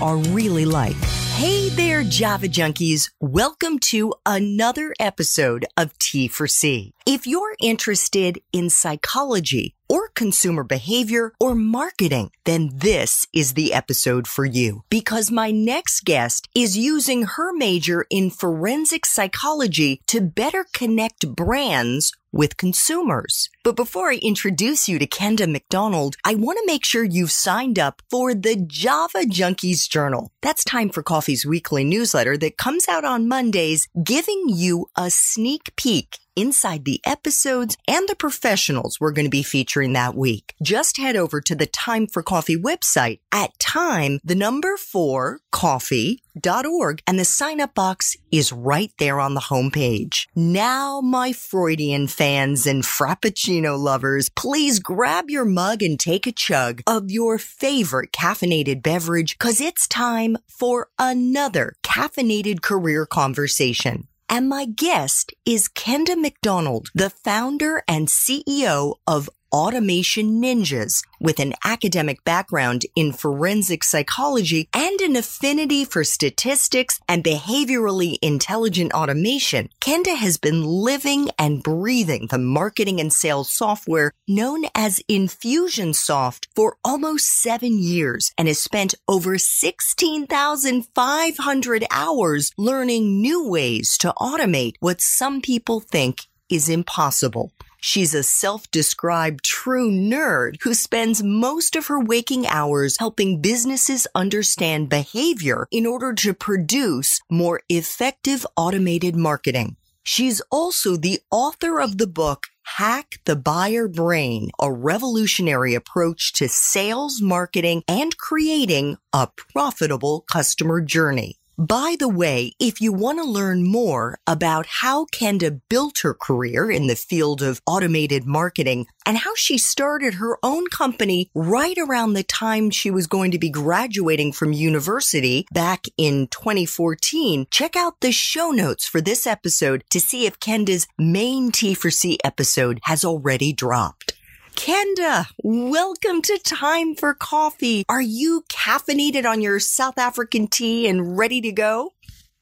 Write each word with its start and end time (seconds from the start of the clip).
are 0.00 0.16
really 0.16 0.64
like. 0.64 0.96
Hey 1.38 1.68
there, 1.68 2.02
Java 2.02 2.48
junkies. 2.48 3.10
Welcome 3.20 3.78
to 3.90 4.12
another 4.26 4.92
episode 4.98 5.66
of 5.76 5.96
T 5.98 6.26
for 6.26 6.48
C. 6.48 6.90
If 7.06 7.28
you're 7.28 7.54
interested 7.60 8.40
in 8.52 8.70
psychology 8.70 9.76
or 9.88 10.08
consumer 10.08 10.64
behavior 10.64 11.32
or 11.38 11.54
marketing, 11.54 12.32
then 12.44 12.70
this 12.74 13.24
is 13.32 13.54
the 13.54 13.72
episode 13.72 14.26
for 14.26 14.44
you 14.44 14.82
because 14.90 15.30
my 15.30 15.52
next 15.52 16.04
guest 16.04 16.48
is 16.56 16.76
using 16.76 17.22
her 17.22 17.52
major 17.52 18.04
in 18.10 18.30
forensic 18.30 19.06
psychology 19.06 20.02
to 20.08 20.20
better 20.20 20.66
connect 20.72 21.28
brands 21.36 22.12
with 22.32 22.56
consumers. 22.56 23.48
But 23.64 23.76
before 23.76 24.10
I 24.10 24.20
introduce 24.22 24.88
you 24.88 24.98
to 24.98 25.06
Kenda 25.06 25.50
Macdonald, 25.50 26.16
I 26.24 26.34
want 26.34 26.58
to 26.58 26.66
make 26.66 26.84
sure 26.84 27.04
you've 27.04 27.30
signed 27.30 27.78
up 27.78 28.02
for 28.10 28.34
the 28.34 28.56
Java 28.56 29.20
Junkies 29.20 29.88
Journal. 29.88 30.30
That's 30.42 30.64
Time 30.64 30.90
for 30.90 31.02
Coffee's 31.02 31.46
weekly 31.46 31.84
newsletter 31.84 32.36
that 32.38 32.58
comes 32.58 32.88
out 32.88 33.04
on 33.04 33.28
Mondays, 33.28 33.88
giving 34.02 34.44
you 34.48 34.86
a 34.96 35.10
sneak 35.10 35.74
peek 35.76 36.18
inside 36.38 36.84
the 36.84 37.00
episodes 37.04 37.76
and 37.88 38.08
the 38.08 38.14
professionals 38.14 39.00
we're 39.00 39.12
going 39.12 39.26
to 39.26 39.30
be 39.30 39.42
featuring 39.42 39.92
that 39.92 40.14
week. 40.14 40.54
Just 40.62 40.98
head 40.98 41.16
over 41.16 41.40
to 41.40 41.54
the 41.54 41.66
Time 41.66 42.06
for 42.06 42.22
Coffee 42.22 42.56
website 42.56 43.18
at 43.32 43.58
time, 43.58 44.20
the 44.24 44.34
number 44.34 44.76
four 44.76 45.40
coffee.org 45.50 47.02
and 47.06 47.18
the 47.18 47.24
sign 47.24 47.60
up 47.60 47.74
box 47.74 48.16
is 48.30 48.52
right 48.52 48.92
there 48.98 49.18
on 49.18 49.34
the 49.34 49.40
homepage. 49.40 50.26
Now, 50.36 51.00
my 51.00 51.32
Freudian 51.32 52.06
fans 52.06 52.66
and 52.66 52.82
Frappuccino 52.84 53.78
lovers, 53.78 54.28
please 54.28 54.78
grab 54.78 55.30
your 55.30 55.44
mug 55.44 55.82
and 55.82 55.98
take 55.98 56.26
a 56.26 56.32
chug 56.32 56.82
of 56.86 57.10
your 57.10 57.38
favorite 57.38 58.12
caffeinated 58.12 58.82
beverage 58.82 59.36
because 59.38 59.60
it's 59.60 59.88
time 59.88 60.36
for 60.46 60.88
another 60.98 61.74
caffeinated 61.82 62.62
career 62.62 63.06
conversation. 63.06 64.06
And 64.30 64.48
my 64.48 64.66
guest 64.66 65.32
is 65.46 65.68
Kenda 65.68 66.20
Macdonald, 66.20 66.90
the 66.94 67.08
founder 67.08 67.82
and 67.88 68.08
CEO 68.08 68.96
of 69.06 69.30
Automation 69.52 70.40
Ninjas 70.42 71.04
with 71.20 71.38
an 71.40 71.54
academic 71.64 72.22
background 72.24 72.84
in 72.94 73.12
forensic 73.12 73.82
psychology 73.82 74.68
and 74.74 75.00
an 75.00 75.16
affinity 75.16 75.86
for 75.86 76.04
statistics 76.04 77.00
and 77.08 77.24
behaviorally 77.24 78.18
intelligent 78.20 78.92
automation. 78.92 79.70
Kenda 79.80 80.14
has 80.16 80.36
been 80.36 80.64
living 80.64 81.30
and 81.38 81.62
breathing 81.62 82.26
the 82.26 82.36
marketing 82.38 83.00
and 83.00 83.10
sales 83.12 83.50
software 83.50 84.12
known 84.26 84.64
as 84.74 85.00
Infusionsoft 85.08 86.48
for 86.54 86.76
almost 86.84 87.26
seven 87.26 87.78
years 87.78 88.32
and 88.36 88.48
has 88.48 88.58
spent 88.58 88.94
over 89.08 89.38
16,500 89.38 91.84
hours 91.90 92.52
learning 92.58 93.22
new 93.22 93.48
ways 93.48 93.96
to 93.98 94.12
automate 94.18 94.74
what 94.80 95.00
some 95.00 95.40
people 95.40 95.80
think 95.80 96.26
is 96.50 96.68
impossible. 96.68 97.50
She's 97.80 98.12
a 98.12 98.22
self-described 98.22 99.44
true 99.44 99.90
nerd 99.90 100.56
who 100.62 100.74
spends 100.74 101.22
most 101.22 101.76
of 101.76 101.86
her 101.86 102.00
waking 102.00 102.46
hours 102.46 102.98
helping 102.98 103.40
businesses 103.40 104.06
understand 104.14 104.88
behavior 104.88 105.66
in 105.70 105.86
order 105.86 106.12
to 106.14 106.34
produce 106.34 107.20
more 107.30 107.60
effective 107.68 108.44
automated 108.56 109.14
marketing. 109.14 109.76
She's 110.02 110.40
also 110.50 110.96
the 110.96 111.20
author 111.30 111.80
of 111.80 111.98
the 111.98 112.06
book 112.06 112.44
Hack 112.76 113.20
the 113.24 113.36
Buyer 113.36 113.88
Brain, 113.88 114.50
a 114.60 114.72
revolutionary 114.72 115.74
approach 115.74 116.32
to 116.34 116.48
sales, 116.48 117.20
marketing, 117.22 117.82
and 117.88 118.16
creating 118.18 118.98
a 119.12 119.28
profitable 119.36 120.24
customer 120.30 120.80
journey. 120.80 121.37
By 121.58 121.96
the 121.98 122.08
way, 122.08 122.52
if 122.60 122.80
you 122.80 122.92
want 122.92 123.18
to 123.18 123.24
learn 123.24 123.64
more 123.66 124.20
about 124.28 124.66
how 124.66 125.06
Kenda 125.06 125.60
built 125.68 125.98
her 126.02 126.14
career 126.14 126.70
in 126.70 126.86
the 126.86 126.94
field 126.94 127.42
of 127.42 127.60
automated 127.66 128.24
marketing 128.24 128.86
and 129.04 129.18
how 129.18 129.34
she 129.34 129.58
started 129.58 130.14
her 130.14 130.38
own 130.44 130.68
company 130.68 131.32
right 131.34 131.76
around 131.76 132.12
the 132.12 132.22
time 132.22 132.70
she 132.70 132.92
was 132.92 133.08
going 133.08 133.32
to 133.32 133.40
be 133.40 133.50
graduating 133.50 134.30
from 134.32 134.52
university 134.52 135.48
back 135.52 135.86
in 135.96 136.28
2014, 136.28 137.48
check 137.50 137.74
out 137.74 138.02
the 138.02 138.12
show 138.12 138.52
notes 138.52 138.86
for 138.86 139.00
this 139.00 139.26
episode 139.26 139.82
to 139.90 139.98
see 139.98 140.26
if 140.26 140.38
Kenda's 140.38 140.86
main 140.96 141.50
T 141.50 141.74
for 141.74 141.90
C 141.90 142.20
episode 142.22 142.78
has 142.84 143.04
already 143.04 143.52
dropped. 143.52 144.17
Kenda, 144.58 145.26
welcome 145.44 146.20
to 146.20 146.36
Time 146.44 146.96
for 146.96 147.14
Coffee. 147.14 147.84
Are 147.88 148.02
you 148.02 148.42
caffeinated 148.50 149.24
on 149.24 149.40
your 149.40 149.60
South 149.60 149.98
African 149.98 150.48
tea 150.48 150.88
and 150.88 151.16
ready 151.16 151.40
to 151.42 151.52
go? 151.52 151.92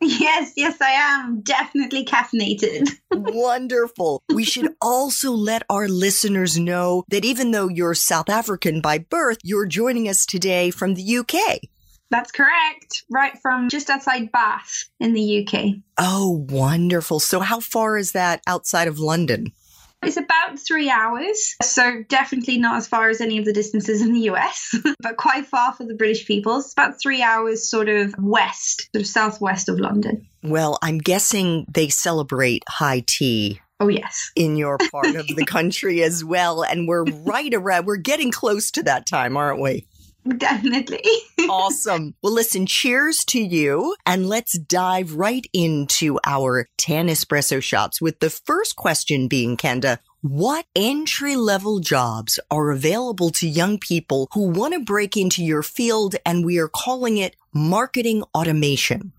Yes, 0.01 0.55
yes, 0.57 0.81
I 0.81 0.93
am. 0.93 1.43
Definitely 1.43 2.07
caffeinated. 2.07 2.89
Wonderful. 3.13 4.23
We 4.33 4.45
should 4.45 4.75
also 4.81 5.33
let 5.33 5.65
our 5.69 5.89
listeners 5.89 6.59
know 6.59 7.05
that 7.11 7.27
even 7.27 7.51
though 7.51 7.69
you're 7.69 7.95
South 7.95 8.31
African 8.31 8.81
by 8.81 8.97
birth, 8.97 9.39
you're 9.45 9.67
joining 9.67 10.09
us 10.09 10.25
today 10.25 10.71
from 10.71 10.95
the 10.95 11.19
UK. 11.19 11.61
That's 12.11 12.33
correct. 12.33 13.05
Right 13.11 13.39
from 13.43 13.69
just 13.69 13.91
outside 13.91 14.33
Bath 14.33 14.89
in 14.99 15.13
the 15.13 15.47
UK. 15.47 15.83
Oh, 15.99 16.47
wonderful. 16.49 17.21
So, 17.21 17.41
how 17.41 17.61
far 17.61 17.99
is 17.99 18.13
that 18.13 18.41
outside 18.47 18.89
of 18.89 18.99
London? 18.99 19.53
It's 20.07 20.17
about 20.17 20.59
three 20.59 20.89
hours, 20.89 21.57
so 21.63 22.03
definitely 22.09 22.59
not 22.59 22.77
as 22.77 22.87
far 22.87 23.09
as 23.11 23.21
any 23.21 23.39
of 23.39 23.45
the 23.45 23.53
distances 23.53 24.03
in 24.03 24.13
the 24.13 24.21
US, 24.31 24.75
but 25.01 25.17
quite 25.17 25.47
far 25.47 25.73
for 25.73 25.85
the 25.85 25.95
British 25.95 26.27
people. 26.27 26.59
It's 26.59 26.73
about 26.73 27.01
three 27.01 27.23
hours 27.23 27.69
sort 27.69 27.89
of 27.89 28.15
west, 28.19 28.89
sort 28.93 29.03
of 29.03 29.07
southwest 29.07 29.69
of 29.69 29.81
London. 29.81 30.27
Well, 30.43 30.79
I'm 30.83 30.99
guessing 30.99 31.67
they 31.69 31.89
celebrate 31.89 32.63
high 32.69 33.03
tea 33.07 33.61
Oh, 33.79 33.89
yes. 33.89 34.31
in 34.35 34.57
your 34.57 34.79
part 34.91 35.15
of 35.17 35.27
the 35.27 35.45
country 35.47 36.03
as 36.03 36.25
well. 36.25 36.63
And 36.63 36.89
we're 36.89 37.05
right 37.05 37.53
around, 37.53 37.85
we're 37.87 37.97
getting 37.97 38.31
close 38.31 38.71
to 38.73 38.83
that 38.85 39.07
time, 39.07 39.37
aren't 39.37 39.61
we? 39.61 39.87
Definitely. 40.39 41.05
Awesome. 41.49 42.15
Well, 42.23 42.33
listen, 42.33 42.67
cheers 42.67 43.25
to 43.27 43.41
you. 43.41 43.95
And 44.05 44.29
let's 44.29 44.59
dive 44.59 45.15
right 45.15 45.47
into 45.53 46.19
our 46.27 46.69
10 46.79 47.09
espresso 47.09 47.63
shots 47.63 48.01
with 48.01 48.21
the 48.21 48.31
first 48.31 48.77
question 48.77 49.29
being, 49.29 49.57
Kenda, 49.57 49.99
what 50.23 50.67
entry 50.75 51.37
level 51.37 51.79
jobs 51.79 52.41
are 52.51 52.71
available 52.71 53.31
to 53.31 53.49
young 53.49 53.79
people 53.79 54.29
who 54.33 54.49
want 54.49 54.75
to 54.75 54.81
break 54.81 55.17
into 55.17 55.45
your 55.45 55.63
field? 55.63 56.17
And 56.25 56.45
we 56.45 56.59
are 56.59 56.69
calling 56.69 57.19
it 57.19 57.37
marketing 57.53 58.25
automation. 58.35 59.13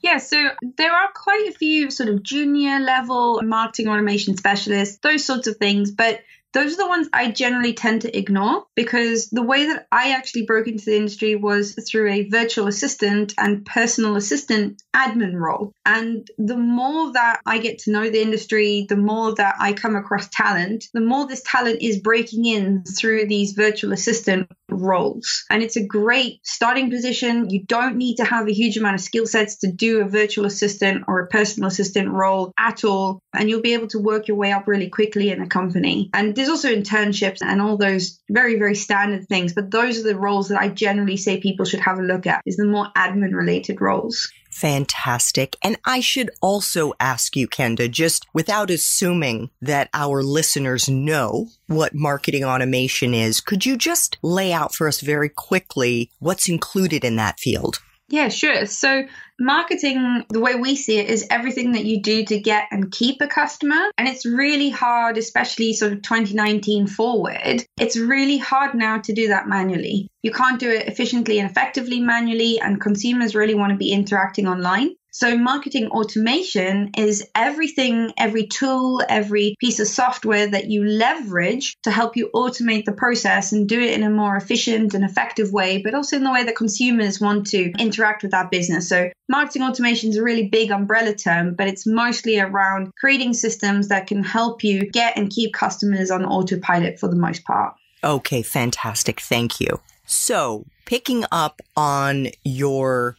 Yeah, 0.00 0.18
so 0.18 0.50
there 0.78 0.92
are 0.92 1.08
quite 1.14 1.48
a 1.48 1.52
few 1.52 1.90
sort 1.90 2.08
of 2.08 2.22
junior 2.22 2.80
level 2.80 3.40
marketing 3.42 3.88
automation 3.88 4.36
specialists, 4.36 4.98
those 4.98 5.24
sorts 5.24 5.46
of 5.46 5.58
things, 5.58 5.92
but 5.92 6.20
those 6.52 6.74
are 6.74 6.76
the 6.76 6.88
ones 6.88 7.08
I 7.12 7.30
generally 7.30 7.72
tend 7.72 8.02
to 8.02 8.16
ignore 8.16 8.66
because 8.74 9.28
the 9.30 9.42
way 9.42 9.66
that 9.66 9.86
I 9.90 10.12
actually 10.12 10.46
broke 10.46 10.68
into 10.68 10.84
the 10.84 10.96
industry 10.96 11.34
was 11.34 11.74
through 11.90 12.10
a 12.10 12.28
virtual 12.28 12.66
assistant 12.66 13.34
and 13.38 13.64
personal 13.64 14.16
assistant 14.16 14.82
admin 14.94 15.34
role. 15.34 15.72
And 15.86 16.28
the 16.38 16.56
more 16.56 17.12
that 17.12 17.40
I 17.46 17.58
get 17.58 17.78
to 17.80 17.92
know 17.92 18.08
the 18.10 18.22
industry, 18.22 18.86
the 18.88 18.96
more 18.96 19.34
that 19.36 19.56
I 19.58 19.72
come 19.72 19.96
across 19.96 20.28
talent, 20.28 20.84
the 20.92 21.00
more 21.00 21.26
this 21.26 21.42
talent 21.44 21.82
is 21.82 21.98
breaking 21.98 22.44
in 22.44 22.84
through 22.84 23.26
these 23.26 23.52
virtual 23.52 23.92
assistant 23.92 24.50
roles. 24.72 25.44
And 25.50 25.62
it's 25.62 25.76
a 25.76 25.86
great 25.86 26.40
starting 26.44 26.90
position. 26.90 27.50
You 27.50 27.64
don't 27.64 27.96
need 27.96 28.16
to 28.16 28.24
have 28.24 28.48
a 28.48 28.52
huge 28.52 28.76
amount 28.76 28.94
of 28.94 29.00
skill 29.00 29.26
sets 29.26 29.56
to 29.58 29.70
do 29.70 30.00
a 30.00 30.08
virtual 30.08 30.46
assistant 30.46 31.04
or 31.08 31.20
a 31.20 31.26
personal 31.26 31.68
assistant 31.68 32.10
role 32.10 32.52
at 32.58 32.84
all. 32.84 33.20
And 33.34 33.48
you'll 33.48 33.62
be 33.62 33.74
able 33.74 33.88
to 33.88 33.98
work 33.98 34.28
your 34.28 34.36
way 34.36 34.52
up 34.52 34.66
really 34.66 34.88
quickly 34.88 35.30
in 35.30 35.42
a 35.42 35.46
company. 35.46 36.10
And 36.14 36.34
there's 36.34 36.48
also 36.48 36.74
internships 36.74 37.38
and 37.42 37.60
all 37.60 37.76
those 37.76 38.20
very, 38.30 38.58
very 38.58 38.74
standard 38.74 39.28
things. 39.28 39.52
But 39.52 39.70
those 39.70 39.98
are 39.98 40.04
the 40.04 40.18
roles 40.18 40.48
that 40.48 40.60
I 40.60 40.68
generally 40.68 41.16
say 41.16 41.40
people 41.40 41.64
should 41.64 41.80
have 41.80 41.98
a 41.98 42.02
look 42.02 42.26
at 42.26 42.42
is 42.46 42.56
the 42.56 42.66
more 42.66 42.88
admin 42.96 43.34
related 43.34 43.80
roles. 43.80 44.30
Fantastic. 44.52 45.56
And 45.64 45.78
I 45.84 46.00
should 46.00 46.30
also 46.42 46.92
ask 47.00 47.34
you, 47.36 47.48
Kenda, 47.48 47.90
just 47.90 48.26
without 48.34 48.70
assuming 48.70 49.50
that 49.62 49.88
our 49.94 50.22
listeners 50.22 50.88
know 50.88 51.48
what 51.66 51.94
marketing 51.94 52.44
automation 52.44 53.14
is, 53.14 53.40
could 53.40 53.64
you 53.64 53.78
just 53.78 54.18
lay 54.22 54.52
out 54.52 54.74
for 54.74 54.86
us 54.86 55.00
very 55.00 55.30
quickly 55.30 56.10
what's 56.18 56.50
included 56.50 57.02
in 57.02 57.16
that 57.16 57.40
field? 57.40 57.80
Yeah, 58.12 58.28
sure. 58.28 58.66
So, 58.66 59.04
marketing, 59.40 60.26
the 60.28 60.38
way 60.38 60.54
we 60.54 60.76
see 60.76 60.98
it, 60.98 61.08
is 61.08 61.26
everything 61.30 61.72
that 61.72 61.86
you 61.86 62.02
do 62.02 62.26
to 62.26 62.38
get 62.38 62.68
and 62.70 62.92
keep 62.92 63.22
a 63.22 63.26
customer. 63.26 63.90
And 63.96 64.06
it's 64.06 64.26
really 64.26 64.68
hard, 64.68 65.16
especially 65.16 65.72
sort 65.72 65.94
of 65.94 66.02
2019 66.02 66.88
forward. 66.88 67.64
It's 67.80 67.96
really 67.96 68.36
hard 68.36 68.74
now 68.74 68.98
to 68.98 69.14
do 69.14 69.28
that 69.28 69.48
manually. 69.48 70.08
You 70.22 70.30
can't 70.30 70.60
do 70.60 70.68
it 70.70 70.88
efficiently 70.88 71.38
and 71.38 71.50
effectively 71.50 72.00
manually, 72.00 72.60
and 72.60 72.78
consumers 72.78 73.34
really 73.34 73.54
want 73.54 73.72
to 73.72 73.78
be 73.78 73.92
interacting 73.92 74.46
online. 74.46 74.94
So, 75.14 75.36
marketing 75.36 75.88
automation 75.88 76.92
is 76.96 77.28
everything, 77.34 78.14
every 78.16 78.46
tool, 78.46 79.02
every 79.06 79.56
piece 79.60 79.78
of 79.78 79.86
software 79.86 80.46
that 80.46 80.70
you 80.70 80.86
leverage 80.86 81.76
to 81.82 81.90
help 81.90 82.16
you 82.16 82.30
automate 82.34 82.86
the 82.86 82.92
process 82.92 83.52
and 83.52 83.68
do 83.68 83.78
it 83.78 83.92
in 83.92 84.04
a 84.04 84.08
more 84.08 84.36
efficient 84.36 84.94
and 84.94 85.04
effective 85.04 85.52
way, 85.52 85.82
but 85.82 85.94
also 85.94 86.16
in 86.16 86.24
the 86.24 86.32
way 86.32 86.44
that 86.44 86.56
consumers 86.56 87.20
want 87.20 87.46
to 87.48 87.72
interact 87.78 88.22
with 88.22 88.30
that 88.30 88.50
business. 88.50 88.88
So, 88.88 89.10
marketing 89.28 89.64
automation 89.64 90.08
is 90.08 90.16
a 90.16 90.22
really 90.22 90.48
big 90.48 90.70
umbrella 90.70 91.14
term, 91.14 91.56
but 91.56 91.68
it's 91.68 91.86
mostly 91.86 92.40
around 92.40 92.94
creating 92.98 93.34
systems 93.34 93.88
that 93.88 94.06
can 94.06 94.24
help 94.24 94.64
you 94.64 94.90
get 94.90 95.18
and 95.18 95.28
keep 95.28 95.52
customers 95.52 96.10
on 96.10 96.24
autopilot 96.24 96.98
for 96.98 97.08
the 97.08 97.16
most 97.16 97.44
part. 97.44 97.74
Okay, 98.02 98.40
fantastic. 98.40 99.20
Thank 99.20 99.60
you. 99.60 99.78
So, 100.06 100.64
picking 100.86 101.24
up 101.30 101.60
on 101.76 102.28
your 102.44 103.16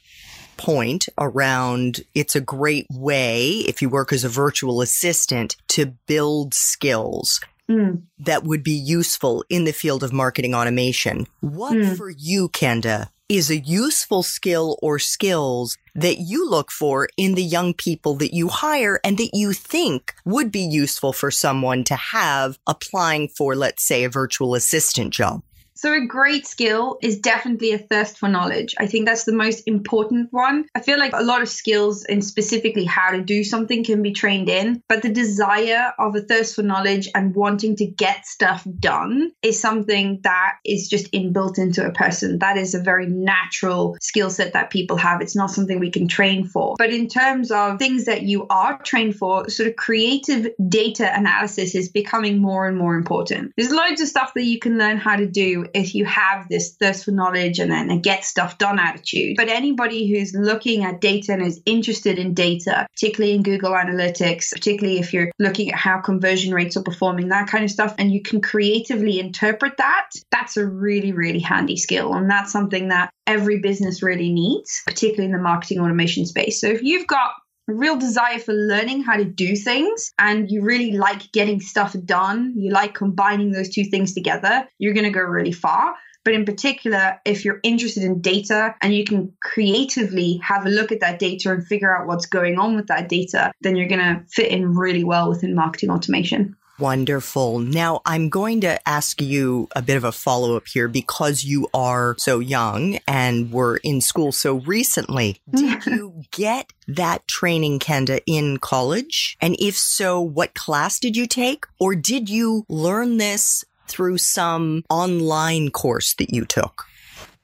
point 0.57 1.07
around 1.17 2.01
it's 2.13 2.35
a 2.35 2.41
great 2.41 2.87
way, 2.91 3.49
if 3.67 3.81
you 3.81 3.89
work 3.89 4.13
as 4.13 4.23
a 4.23 4.29
virtual 4.29 4.81
assistant, 4.81 5.55
to 5.69 5.87
build 6.07 6.53
skills. 6.53 7.39
Mm. 7.69 8.03
That 8.19 8.43
would 8.43 8.63
be 8.63 8.71
useful 8.71 9.45
in 9.49 9.63
the 9.63 9.71
field 9.71 10.03
of 10.03 10.11
marketing 10.11 10.53
automation. 10.53 11.27
What 11.39 11.73
mm. 11.73 11.97
for 11.97 12.09
you, 12.09 12.49
Kenda, 12.49 13.09
is 13.29 13.49
a 13.49 13.57
useful 13.57 14.21
skill 14.21 14.77
or 14.81 14.99
skills 14.99 15.77
that 15.95 16.17
you 16.17 16.47
look 16.47 16.71
for 16.71 17.07
in 17.17 17.35
the 17.35 17.43
young 17.43 17.73
people 17.73 18.15
that 18.15 18.33
you 18.33 18.47
hire 18.47 18.99
and 19.03 19.17
that 19.17 19.31
you 19.33 19.53
think 19.53 20.13
would 20.25 20.51
be 20.51 20.59
useful 20.59 21.13
for 21.13 21.31
someone 21.31 21.83
to 21.85 21.95
have 21.95 22.59
applying 22.67 23.27
for, 23.29 23.55
let's 23.55 23.83
say, 23.83 24.03
a 24.03 24.09
virtual 24.09 24.55
assistant 24.55 25.13
job? 25.13 25.41
So, 25.83 25.91
a 25.91 26.07
great 26.07 26.47
skill 26.47 26.97
is 27.01 27.19
definitely 27.19 27.73
a 27.73 27.77
thirst 27.77 28.17
for 28.17 28.29
knowledge. 28.29 28.73
I 28.79 28.87
think 28.87 29.05
that's 29.05 29.25
the 29.25 29.33
most 29.33 29.63
important 29.67 30.31
one. 30.31 30.63
I 30.73 30.79
feel 30.79 30.97
like 30.97 31.11
a 31.13 31.21
lot 31.21 31.41
of 31.41 31.49
skills 31.49 32.05
and 32.05 32.23
specifically 32.23 32.85
how 32.85 33.11
to 33.11 33.21
do 33.21 33.43
something 33.43 33.83
can 33.83 34.01
be 34.01 34.13
trained 34.13 34.47
in, 34.47 34.81
but 34.87 35.01
the 35.01 35.09
desire 35.09 35.91
of 35.99 36.15
a 36.15 36.21
thirst 36.21 36.55
for 36.55 36.63
knowledge 36.63 37.09
and 37.13 37.35
wanting 37.35 37.75
to 37.75 37.85
get 37.85 38.25
stuff 38.25 38.65
done 38.79 39.33
is 39.41 39.59
something 39.59 40.21
that 40.23 40.53
is 40.63 40.87
just 40.87 41.11
inbuilt 41.11 41.57
into 41.57 41.85
a 41.85 41.91
person. 41.91 42.39
That 42.39 42.55
is 42.55 42.75
a 42.75 42.79
very 42.79 43.07
natural 43.07 43.97
skill 43.99 44.29
set 44.29 44.53
that 44.53 44.69
people 44.69 44.95
have. 44.95 45.19
It's 45.19 45.35
not 45.35 45.51
something 45.51 45.81
we 45.81 45.91
can 45.91 46.07
train 46.07 46.45
for. 46.45 46.75
But 46.77 46.93
in 46.93 47.09
terms 47.09 47.51
of 47.51 47.77
things 47.77 48.05
that 48.05 48.21
you 48.21 48.47
are 48.49 48.81
trained 48.83 49.17
for, 49.17 49.49
sort 49.49 49.67
of 49.67 49.75
creative 49.75 50.47
data 50.69 51.11
analysis 51.13 51.75
is 51.75 51.89
becoming 51.89 52.37
more 52.37 52.69
and 52.69 52.77
more 52.77 52.95
important. 52.95 53.51
There's 53.57 53.73
loads 53.73 53.99
of 53.99 54.07
stuff 54.07 54.33
that 54.35 54.45
you 54.45 54.59
can 54.59 54.77
learn 54.77 54.95
how 54.95 55.17
to 55.17 55.27
do 55.27 55.65
if 55.73 55.95
you 55.95 56.05
have 56.05 56.47
this 56.49 56.75
thirst 56.75 57.05
for 57.05 57.11
knowledge 57.11 57.59
and 57.59 57.71
then 57.71 57.89
a 57.89 57.99
get 57.99 58.23
stuff 58.23 58.57
done 58.57 58.79
attitude. 58.79 59.35
But 59.37 59.49
anybody 59.49 60.07
who's 60.07 60.33
looking 60.33 60.83
at 60.83 61.01
data 61.01 61.33
and 61.33 61.41
is 61.41 61.61
interested 61.65 62.19
in 62.19 62.33
data, 62.33 62.87
particularly 62.93 63.35
in 63.35 63.43
Google 63.43 63.71
Analytics, 63.71 64.51
particularly 64.51 64.99
if 64.99 65.13
you're 65.13 65.31
looking 65.39 65.71
at 65.71 65.77
how 65.77 65.99
conversion 65.99 66.53
rates 66.53 66.77
are 66.77 66.83
performing, 66.83 67.29
that 67.29 67.47
kind 67.47 67.63
of 67.63 67.71
stuff, 67.71 67.95
and 67.97 68.11
you 68.11 68.21
can 68.21 68.41
creatively 68.41 69.19
interpret 69.19 69.77
that, 69.77 70.09
that's 70.31 70.57
a 70.57 70.65
really, 70.65 71.11
really 71.11 71.39
handy 71.39 71.77
skill. 71.77 72.13
And 72.13 72.29
that's 72.29 72.51
something 72.51 72.89
that 72.89 73.11
every 73.27 73.59
business 73.59 74.03
really 74.03 74.31
needs, 74.31 74.81
particularly 74.85 75.25
in 75.25 75.31
the 75.31 75.41
marketing 75.41 75.79
automation 75.79 76.25
space. 76.25 76.59
So 76.59 76.67
if 76.67 76.83
you've 76.83 77.07
got 77.07 77.31
real 77.67 77.97
desire 77.97 78.39
for 78.39 78.53
learning 78.53 79.03
how 79.03 79.15
to 79.15 79.25
do 79.25 79.55
things 79.55 80.11
and 80.19 80.51
you 80.51 80.61
really 80.61 80.91
like 80.91 81.31
getting 81.31 81.59
stuff 81.59 81.95
done, 82.05 82.53
you 82.57 82.71
like 82.71 82.93
combining 82.93 83.51
those 83.51 83.69
two 83.69 83.85
things 83.85 84.13
together, 84.13 84.67
you're 84.77 84.93
going 84.93 85.05
to 85.05 85.11
go 85.11 85.21
really 85.21 85.51
far. 85.51 85.95
But 86.25 86.33
in 86.33 86.45
particular, 86.45 87.19
if 87.25 87.43
you're 87.43 87.59
interested 87.63 88.03
in 88.03 88.21
data 88.21 88.75
and 88.81 88.93
you 88.93 89.03
can 89.03 89.33
creatively 89.41 90.39
have 90.41 90.65
a 90.65 90.69
look 90.69 90.91
at 90.91 91.01
that 91.01 91.19
data 91.19 91.51
and 91.51 91.65
figure 91.65 91.95
out 91.95 92.07
what's 92.07 92.25
going 92.25 92.57
on 92.57 92.75
with 92.75 92.87
that 92.87 93.09
data, 93.09 93.51
then 93.61 93.75
you're 93.75 93.89
going 93.89 93.99
to 93.99 94.23
fit 94.29 94.49
in 94.49 94.73
really 94.73 95.03
well 95.03 95.29
within 95.29 95.53
marketing 95.53 95.89
automation. 95.89 96.55
Wonderful. 96.79 97.59
Now 97.59 98.01
I'm 98.05 98.29
going 98.29 98.61
to 98.61 98.87
ask 98.87 99.21
you 99.21 99.67
a 99.75 99.81
bit 99.81 99.95
of 99.95 100.03
a 100.03 100.11
follow 100.11 100.57
up 100.57 100.67
here 100.67 100.87
because 100.87 101.43
you 101.43 101.67
are 101.73 102.15
so 102.17 102.39
young 102.39 102.99
and 103.07 103.51
were 103.51 103.77
in 103.77 104.01
school 104.01 104.31
so 104.31 104.55
recently. 104.55 105.39
Did 105.53 105.85
you 105.85 106.23
get 106.31 106.73
that 106.87 107.27
training, 107.27 107.79
Kenda, 107.79 108.21
in 108.25 108.57
college? 108.57 109.37
And 109.39 109.55
if 109.59 109.77
so, 109.77 110.19
what 110.19 110.55
class 110.55 110.99
did 110.99 111.15
you 111.15 111.27
take? 111.27 111.65
Or 111.79 111.95
did 111.95 112.29
you 112.29 112.65
learn 112.69 113.17
this 113.17 113.63
through 113.87 114.17
some 114.17 114.83
online 114.89 115.69
course 115.69 116.15
that 116.15 116.33
you 116.33 116.45
took? 116.45 116.85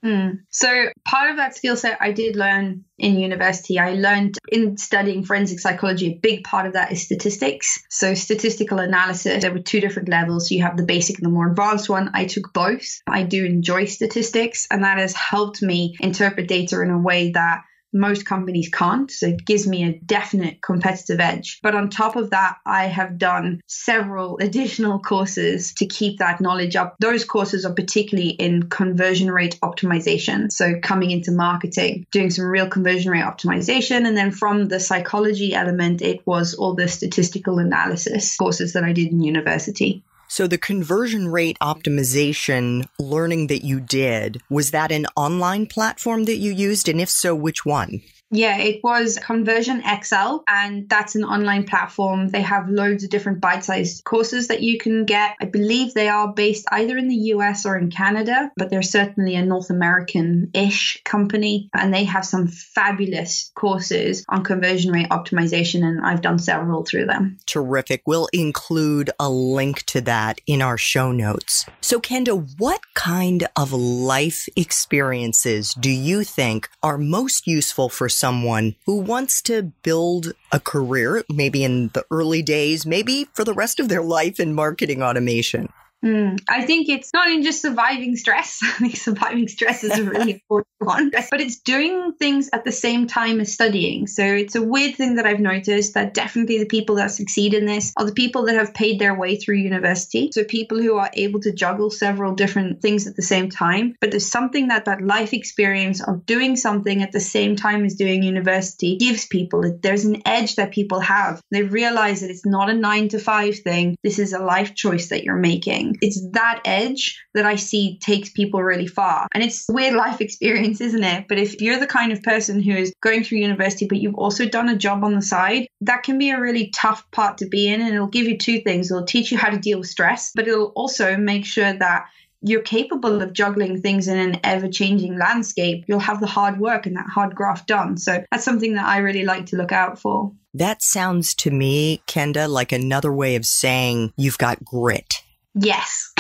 Mm. 0.04 0.40
So 0.50 0.88
part 1.04 1.30
of 1.30 1.38
that 1.38 1.56
skill 1.56 1.76
set 1.76 1.98
I 2.00 2.12
did 2.14 2.36
learn 2.36 2.86
in 2.98 3.20
university. 3.20 3.80
I 3.80 3.94
learned 3.94 4.38
in 4.50 4.78
studying 4.78 5.24
forensic 5.24 5.60
psychology, 5.60 6.08
a 6.08 6.20
big 6.22 6.44
part 6.44 6.66
of 6.68 6.74
that 6.74 6.92
is 6.92 7.02
statistics. 7.04 7.84
So 7.90 8.14
statistical 8.14 8.80
analysis, 8.80 9.42
there 9.42 9.52
were 9.52 9.60
two 9.60 9.82
different 9.82 10.10
levels. 10.10 10.52
You 10.52 10.64
have 10.64 10.78
the 10.78 10.86
basic 10.86 11.18
and 11.18 11.26
the 11.26 11.32
more 11.32 11.50
advanced 11.50 11.90
one. 11.90 12.12
I 12.14 12.26
took 12.26 12.54
both. 12.54 13.02
I 13.08 13.24
do 13.24 13.46
enjoy 13.46 13.86
statistics 13.86 14.68
and 14.72 14.84
that 14.84 15.00
has 15.00 15.14
helped 15.14 15.62
me 15.62 15.96
interpret 16.00 16.48
data 16.48 16.82
in 16.82 16.92
a 16.92 17.00
way 17.00 17.32
that 17.32 17.64
most 17.94 18.26
companies 18.26 18.70
can't. 18.70 19.10
So 19.10 19.28
it 19.28 19.46
gives 19.46 19.68
me 19.68 19.84
a 19.84 19.94
definite 19.94 20.62
competitive 20.62 21.20
edge. 21.20 21.60
But 21.62 21.76
on 21.76 21.90
top 21.90 22.16
of 22.16 22.32
that, 22.32 22.58
I 22.66 22.86
have 22.86 23.18
done 23.18 23.62
several 23.68 24.38
additional 24.42 25.00
courses 25.00 25.74
to 25.76 25.86
keep 25.86 26.20
that 26.20 26.42
knowledge 26.42 26.76
up. 26.76 26.96
Those 27.00 27.26
courses 27.26 27.66
are 27.66 27.74
particularly 27.74 28.32
in 28.32 28.70
conversion 28.70 29.32
rate 29.32 29.60
optimization. 29.62 30.52
So 30.52 30.80
coming 30.82 31.12
into 31.12 31.32
marketing, 31.32 32.06
doing 32.12 32.30
some 32.30 32.46
real 32.46 32.70
conversion 32.70 33.12
rate 33.12 33.24
optimization. 33.24 34.08
And 34.08 34.16
then 34.16 34.32
from 34.32 34.68
the 34.68 34.80
psychology 34.80 35.54
element, 35.54 36.02
it 36.02 36.26
was 36.26 36.54
all 36.54 36.76
the 36.76 36.88
statistical 36.88 37.60
analysis 37.60 38.38
courses 38.38 38.74
that 38.74 38.84
I 38.84 38.94
did 38.94 39.12
in 39.12 39.22
university. 39.22 40.04
So 40.32 40.46
the 40.46 40.60
conversion 40.60 41.28
rate 41.28 41.58
optimization 41.60 42.86
learning 43.00 43.48
that 43.48 43.66
you 43.66 43.80
did, 43.80 44.44
was 44.48 44.70
that 44.70 44.92
an 44.92 45.08
online 45.16 45.66
platform 45.66 46.26
that 46.26 46.38
you 46.38 46.52
used? 46.52 46.88
And 46.88 47.02
if 47.02 47.10
so, 47.10 47.34
which 47.34 47.66
one? 47.66 48.02
Yeah, 48.32 48.58
it 48.58 48.82
was 48.84 49.18
Conversion 49.18 49.82
XL, 49.82 50.38
and 50.48 50.88
that's 50.88 51.16
an 51.16 51.24
online 51.24 51.66
platform. 51.66 52.28
They 52.28 52.42
have 52.42 52.70
loads 52.70 53.04
of 53.04 53.10
different 53.10 53.42
bite 53.42 53.64
sized 53.64 54.04
courses 54.04 54.50
that 54.50 54.62
you 54.62 54.78
can 54.78 55.06
get. 55.06 55.36
I 55.42 55.46
believe 55.46 55.94
they 55.94 56.10
are 56.10 56.32
based 56.32 56.66
either 56.72 56.98
in 56.98 57.08
the 57.08 57.16
US 57.34 57.66
or 57.66 57.76
in 57.76 57.90
Canada, 57.90 58.52
but 58.56 58.70
they're 58.70 58.82
certainly 58.84 59.36
a 59.36 59.44
North 59.44 59.72
American 59.72 60.52
ish 60.54 61.02
company, 61.04 61.70
and 61.74 61.94
they 61.94 62.04
have 62.04 62.26
some 62.26 62.48
fabulous 62.48 63.52
courses 63.56 64.24
on 64.30 64.44
conversion 64.44 64.92
rate 64.92 65.10
optimization, 65.10 65.84
and 65.84 66.06
I've 66.06 66.22
done 66.22 66.38
several 66.38 66.84
through 66.84 67.06
them. 67.06 67.38
Terrific. 67.48 68.04
We'll 68.06 68.30
include 68.32 69.10
a 69.20 69.30
link 69.30 69.84
to 69.88 70.02
that 70.02 70.40
in 70.46 70.62
our 70.62 70.78
show 70.78 71.12
notes. 71.12 71.66
So, 71.82 72.00
Kenda, 72.00 72.48
what 72.60 72.82
kind 72.94 73.48
of 73.56 73.74
life 73.74 74.48
experiences 74.56 75.74
do 75.74 75.90
you 75.90 76.24
think 76.24 76.70
are 76.84 76.98
most 76.98 77.48
useful 77.48 77.90
for 77.90 78.08
someone 78.20 78.76
who 78.86 78.98
wants 78.98 79.42
to 79.44 79.72
build 79.84 80.34
a 80.52 80.60
career, 80.60 81.24
maybe 81.30 81.64
in 81.64 81.90
the 81.94 82.06
early 82.12 82.42
days, 82.42 82.86
maybe 82.86 83.28
for 83.34 83.44
the 83.44 83.54
rest 83.54 83.80
of 83.80 83.90
their 83.90 84.04
life 84.04 84.40
in 84.40 84.54
marketing 84.54 85.02
automation? 85.02 85.70
Mm, 86.04 86.40
I 86.48 86.64
think 86.66 86.88
it's 86.88 87.12
not 87.14 87.30
in 87.30 87.44
just 87.44 87.62
surviving 87.62 88.16
stress. 88.16 88.60
I 88.64 88.72
think 88.72 88.96
surviving 88.96 89.48
stress 89.48 89.84
is 89.84 89.98
a 89.98 90.04
really 90.04 90.32
important 90.50 90.68
one, 90.80 91.12
but 91.12 91.42
it's 91.42 91.60
doing 91.60 92.14
things 92.14 92.50
at 92.54 92.64
the 92.64 92.72
same 92.72 93.08
time 93.08 93.42
as 93.42 93.54
studying. 93.54 94.08
So 94.08 94.24
it's 94.24 94.56
a 94.56 94.62
weird 94.62 94.96
thing 94.96 95.16
that 95.16 95.26
I've 95.26 95.42
noticed 95.42 95.96
that 95.96 96.14
definitely 96.14 96.60
the 96.60 96.66
people 96.66 96.96
that 96.96 97.12
succeed 97.12 97.54
in 97.54 97.66
this 97.66 97.92
are 97.98 98.06
the 98.06 98.14
people 98.14 98.46
that 98.46 98.56
have 98.56 98.74
paid 98.74 99.00
their 99.00 99.14
way 99.14 99.36
through 99.36 99.58
university. 99.58 100.30
So 100.34 100.44
people 100.46 100.82
who 100.82 100.96
are 100.96 101.10
able 101.14 101.42
to 101.42 101.52
juggle 101.52 101.90
several 101.90 102.34
different 102.34 102.82
things 102.82 103.06
at 103.06 103.18
the 103.18 103.22
same 103.22 103.50
time. 103.50 103.96
But 104.00 104.12
there's 104.12 104.32
something 104.32 104.70
that 104.70 104.86
that 104.86 105.02
life 105.02 105.34
experience 105.34 106.02
of 106.02 106.26
doing 106.26 106.56
something 106.56 107.04
at 107.04 107.12
the 107.12 107.20
same 107.20 107.58
time 107.58 107.84
as 107.84 107.96
doing 107.96 108.24
university 108.24 108.96
gives 108.96 109.26
people. 109.26 109.78
There's 109.82 110.06
an 110.06 110.22
edge 110.26 110.56
that 110.56 110.72
people 110.72 111.02
have. 111.02 111.42
They 111.52 111.64
realize 111.64 112.22
that 112.22 112.30
it's 112.30 112.46
not 112.46 112.70
a 112.70 112.74
nine 112.74 113.10
to 113.10 113.20
five 113.20 113.60
thing. 113.60 113.98
This 114.02 114.20
is 114.20 114.32
a 114.32 114.40
life 114.40 114.76
choice 114.76 115.10
that 115.10 115.24
you're 115.26 115.36
making. 115.36 115.89
It's 116.02 116.22
that 116.32 116.62
edge 116.66 117.22
that 117.34 117.46
I 117.46 117.56
see 117.56 117.98
takes 118.00 118.30
people 118.30 118.62
really 118.62 118.88
far. 118.88 119.28
And 119.34 119.44
it's 119.44 119.66
weird 119.70 119.94
life 119.94 120.22
experience, 120.22 120.82
isn't 120.82 121.04
it? 121.04 121.28
But 121.28 121.40
if 121.40 121.62
you're 121.62 121.80
the 121.80 121.88
kind 121.88 122.12
of 122.12 122.24
person 122.24 122.62
who 122.62 122.74
is 122.74 122.94
going 123.02 123.24
through 123.24 123.40
university, 123.40 123.88
but 123.88 124.00
you've 124.00 124.16
also 124.16 124.48
done 124.48 124.70
a 124.70 124.78
job 124.78 125.04
on 125.04 125.16
the 125.16 125.22
side, 125.22 125.68
that 125.82 126.04
can 126.04 126.18
be 126.18 126.30
a 126.30 126.40
really 126.40 126.72
tough 126.76 127.10
part 127.12 127.38
to 127.40 127.48
be 127.48 127.68
in. 127.68 127.82
And 127.82 127.94
it'll 127.94 128.08
give 128.08 128.28
you 128.28 128.38
two 128.38 128.62
things 128.62 128.90
it'll 128.92 129.06
teach 129.06 129.32
you 129.32 129.38
how 129.38 129.50
to 129.50 129.58
deal 129.58 129.80
with 129.80 129.88
stress, 129.88 130.32
but 130.34 130.48
it'll 130.48 130.72
also 130.76 131.18
make 131.18 131.46
sure 131.46 131.74
that 131.74 132.06
you're 132.42 132.62
capable 132.62 133.22
of 133.22 133.34
juggling 133.34 133.82
things 133.82 134.08
in 134.08 134.18
an 134.18 134.40
ever 134.44 134.70
changing 134.70 135.18
landscape. 135.18 135.84
You'll 135.88 136.00
have 136.00 136.22
the 136.22 136.28
hard 136.28 136.60
work 136.60 136.86
and 136.86 136.96
that 136.96 137.08
hard 137.08 137.36
graft 137.36 137.68
done. 137.68 137.98
So 137.98 138.24
that's 138.32 138.46
something 138.46 138.76
that 138.76 138.86
I 138.86 139.00
really 139.00 139.26
like 139.26 139.48
to 139.48 139.58
look 139.58 139.72
out 139.72 140.00
for. 140.00 140.32
That 140.54 140.82
sounds 140.82 141.36
to 141.36 141.52
me, 141.52 142.02
Kenda, 142.08 142.50
like 142.50 142.72
another 142.72 143.12
way 143.12 143.36
of 143.36 143.46
saying 143.46 144.14
you've 144.18 144.38
got 144.38 144.64
grit. 144.64 145.22
Yes. 145.56 146.14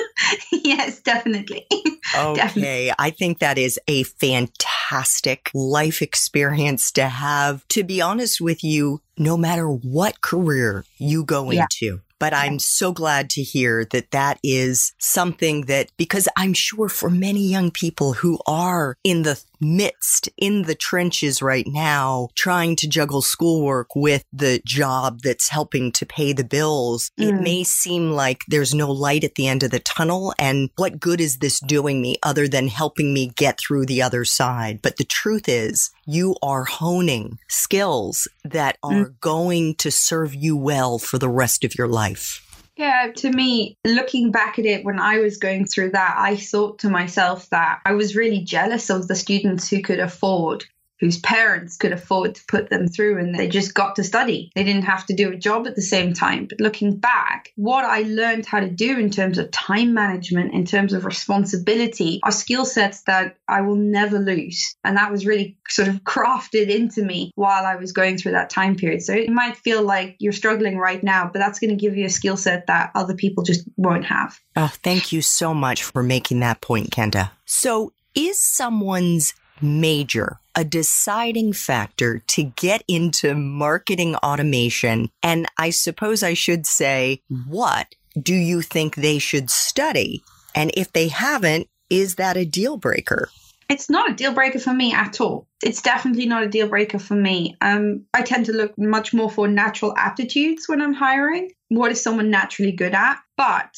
yes, 0.52 1.00
definitely. 1.00 1.66
Okay. 2.14 2.34
Definitely. 2.42 2.92
I 2.98 3.08
think 3.08 3.38
that 3.38 3.56
is 3.56 3.80
a 3.88 4.02
fantastic 4.02 5.50
life 5.54 6.02
experience 6.02 6.92
to 6.92 7.06
have. 7.08 7.66
To 7.68 7.84
be 7.84 8.02
honest 8.02 8.38
with 8.38 8.62
you, 8.62 9.00
no 9.16 9.38
matter 9.38 9.66
what 9.66 10.20
career 10.20 10.84
you 10.98 11.24
go 11.24 11.50
yeah. 11.50 11.62
into, 11.62 12.02
but 12.18 12.34
I'm 12.34 12.58
so 12.58 12.92
glad 12.92 13.30
to 13.30 13.42
hear 13.42 13.84
that 13.86 14.10
that 14.10 14.38
is 14.44 14.92
something 14.98 15.62
that, 15.62 15.90
because 15.96 16.28
I'm 16.36 16.52
sure 16.52 16.90
for 16.90 17.08
many 17.08 17.48
young 17.48 17.70
people 17.70 18.12
who 18.12 18.38
are 18.46 18.96
in 19.02 19.22
the 19.22 19.42
midst, 19.62 20.28
in 20.36 20.62
the 20.62 20.74
trenches 20.74 21.40
right 21.40 21.66
now, 21.66 22.28
trying 22.34 22.76
to 22.76 22.88
juggle 22.88 23.22
schoolwork 23.22 23.94
with 23.94 24.24
the 24.32 24.60
job 24.66 25.20
that's 25.22 25.48
helping 25.48 25.92
to 25.92 26.04
pay 26.04 26.32
the 26.32 26.44
bills, 26.44 27.10
mm. 27.18 27.28
it 27.28 27.40
may 27.40 27.64
seem 27.64 28.10
like 28.10 28.44
there's 28.48 28.74
no 28.74 28.90
light 28.90 29.24
at 29.24 29.36
the 29.36 29.48
end 29.48 29.62
of 29.62 29.70
the 29.70 29.80
tunnel. 29.80 30.34
And 30.38 30.70
what 30.76 31.00
good 31.00 31.20
is 31.20 31.38
this 31.38 31.60
doing 31.60 32.02
me 32.02 32.16
other 32.22 32.48
than 32.48 32.68
helping 32.68 33.14
me 33.14 33.32
get 33.36 33.58
through 33.58 33.86
the 33.86 34.02
other 34.02 34.24
side? 34.24 34.80
But 34.82 34.96
the 34.96 35.04
truth 35.04 35.48
is, 35.48 35.90
you 36.04 36.36
are 36.42 36.64
honing 36.64 37.38
skills 37.48 38.28
that 38.44 38.76
are 38.82 39.06
mm. 39.06 39.20
going 39.20 39.76
to 39.76 39.90
serve 39.90 40.34
you 40.34 40.56
well 40.56 40.98
for 40.98 41.18
the 41.18 41.28
rest 41.28 41.64
of 41.64 41.78
your 41.78 41.88
life. 41.88 42.41
Yeah, 42.76 43.12
to 43.16 43.30
me, 43.30 43.76
looking 43.84 44.30
back 44.30 44.58
at 44.58 44.64
it 44.64 44.84
when 44.84 44.98
I 44.98 45.18
was 45.18 45.36
going 45.36 45.66
through 45.66 45.90
that, 45.90 46.14
I 46.16 46.36
thought 46.36 46.78
to 46.80 46.88
myself 46.88 47.50
that 47.50 47.80
I 47.84 47.92
was 47.92 48.16
really 48.16 48.40
jealous 48.40 48.88
of 48.88 49.08
the 49.08 49.14
students 49.14 49.68
who 49.68 49.82
could 49.82 50.00
afford 50.00 50.64
whose 51.02 51.18
parents 51.18 51.76
could 51.76 51.90
afford 51.90 52.36
to 52.36 52.44
put 52.46 52.70
them 52.70 52.86
through 52.86 53.18
and 53.18 53.34
they 53.34 53.48
just 53.48 53.74
got 53.74 53.96
to 53.96 54.04
study. 54.04 54.52
They 54.54 54.62
didn't 54.62 54.84
have 54.84 55.04
to 55.06 55.16
do 55.16 55.32
a 55.32 55.36
job 55.36 55.66
at 55.66 55.74
the 55.74 55.82
same 55.82 56.12
time. 56.12 56.46
But 56.46 56.60
looking 56.60 56.96
back, 56.96 57.50
what 57.56 57.84
I 57.84 58.02
learned 58.02 58.46
how 58.46 58.60
to 58.60 58.70
do 58.70 58.96
in 58.96 59.10
terms 59.10 59.36
of 59.36 59.50
time 59.50 59.94
management, 59.94 60.54
in 60.54 60.64
terms 60.64 60.92
of 60.92 61.04
responsibility, 61.04 62.20
are 62.22 62.30
skill 62.30 62.64
sets 62.64 63.02
that 63.02 63.36
I 63.48 63.62
will 63.62 63.74
never 63.74 64.20
lose. 64.20 64.76
And 64.84 64.96
that 64.96 65.10
was 65.10 65.26
really 65.26 65.58
sort 65.68 65.88
of 65.88 65.96
crafted 66.04 66.68
into 66.68 67.02
me 67.02 67.32
while 67.34 67.66
I 67.66 67.74
was 67.74 67.90
going 67.90 68.16
through 68.16 68.32
that 68.32 68.50
time 68.50 68.76
period. 68.76 69.02
So 69.02 69.12
it 69.12 69.28
might 69.28 69.56
feel 69.56 69.82
like 69.82 70.14
you're 70.20 70.32
struggling 70.32 70.78
right 70.78 71.02
now, 71.02 71.28
but 71.32 71.40
that's 71.40 71.58
going 71.58 71.70
to 71.70 71.76
give 71.76 71.96
you 71.96 72.06
a 72.06 72.10
skill 72.10 72.36
set 72.36 72.68
that 72.68 72.92
other 72.94 73.16
people 73.16 73.42
just 73.42 73.66
won't 73.76 74.04
have. 74.04 74.38
Oh, 74.54 74.70
thank 74.72 75.10
you 75.10 75.20
so 75.20 75.52
much 75.52 75.82
for 75.82 76.04
making 76.04 76.38
that 76.40 76.60
point, 76.60 76.90
Kenda. 76.90 77.32
So 77.44 77.92
is 78.14 78.38
someone's 78.38 79.34
major, 79.60 80.38
a 80.54 80.64
deciding 80.64 81.52
factor 81.52 82.20
to 82.28 82.44
get 82.44 82.82
into 82.88 83.34
marketing 83.34 84.16
automation. 84.16 85.10
And 85.22 85.46
I 85.58 85.70
suppose 85.70 86.22
I 86.22 86.34
should 86.34 86.66
say, 86.66 87.20
what 87.46 87.94
do 88.20 88.34
you 88.34 88.62
think 88.62 88.94
they 88.94 89.18
should 89.18 89.50
study? 89.50 90.22
And 90.54 90.70
if 90.74 90.92
they 90.92 91.08
haven't, 91.08 91.68
is 91.88 92.16
that 92.16 92.36
a 92.36 92.44
deal 92.44 92.76
breaker? 92.76 93.28
It's 93.68 93.88
not 93.88 94.10
a 94.10 94.14
deal 94.14 94.34
breaker 94.34 94.58
for 94.58 94.74
me 94.74 94.92
at 94.92 95.20
all. 95.20 95.46
It's 95.62 95.80
definitely 95.80 96.26
not 96.26 96.42
a 96.42 96.48
deal 96.48 96.68
breaker 96.68 96.98
for 96.98 97.14
me. 97.14 97.56
Um, 97.62 98.04
I 98.12 98.22
tend 98.22 98.46
to 98.46 98.52
look 98.52 98.76
much 98.76 99.14
more 99.14 99.30
for 99.30 99.48
natural 99.48 99.96
aptitudes 99.96 100.68
when 100.68 100.82
I'm 100.82 100.92
hiring. 100.92 101.52
What 101.68 101.90
is 101.90 102.02
someone 102.02 102.30
naturally 102.30 102.72
good 102.72 102.94
at? 102.94 103.18
But 103.36 103.74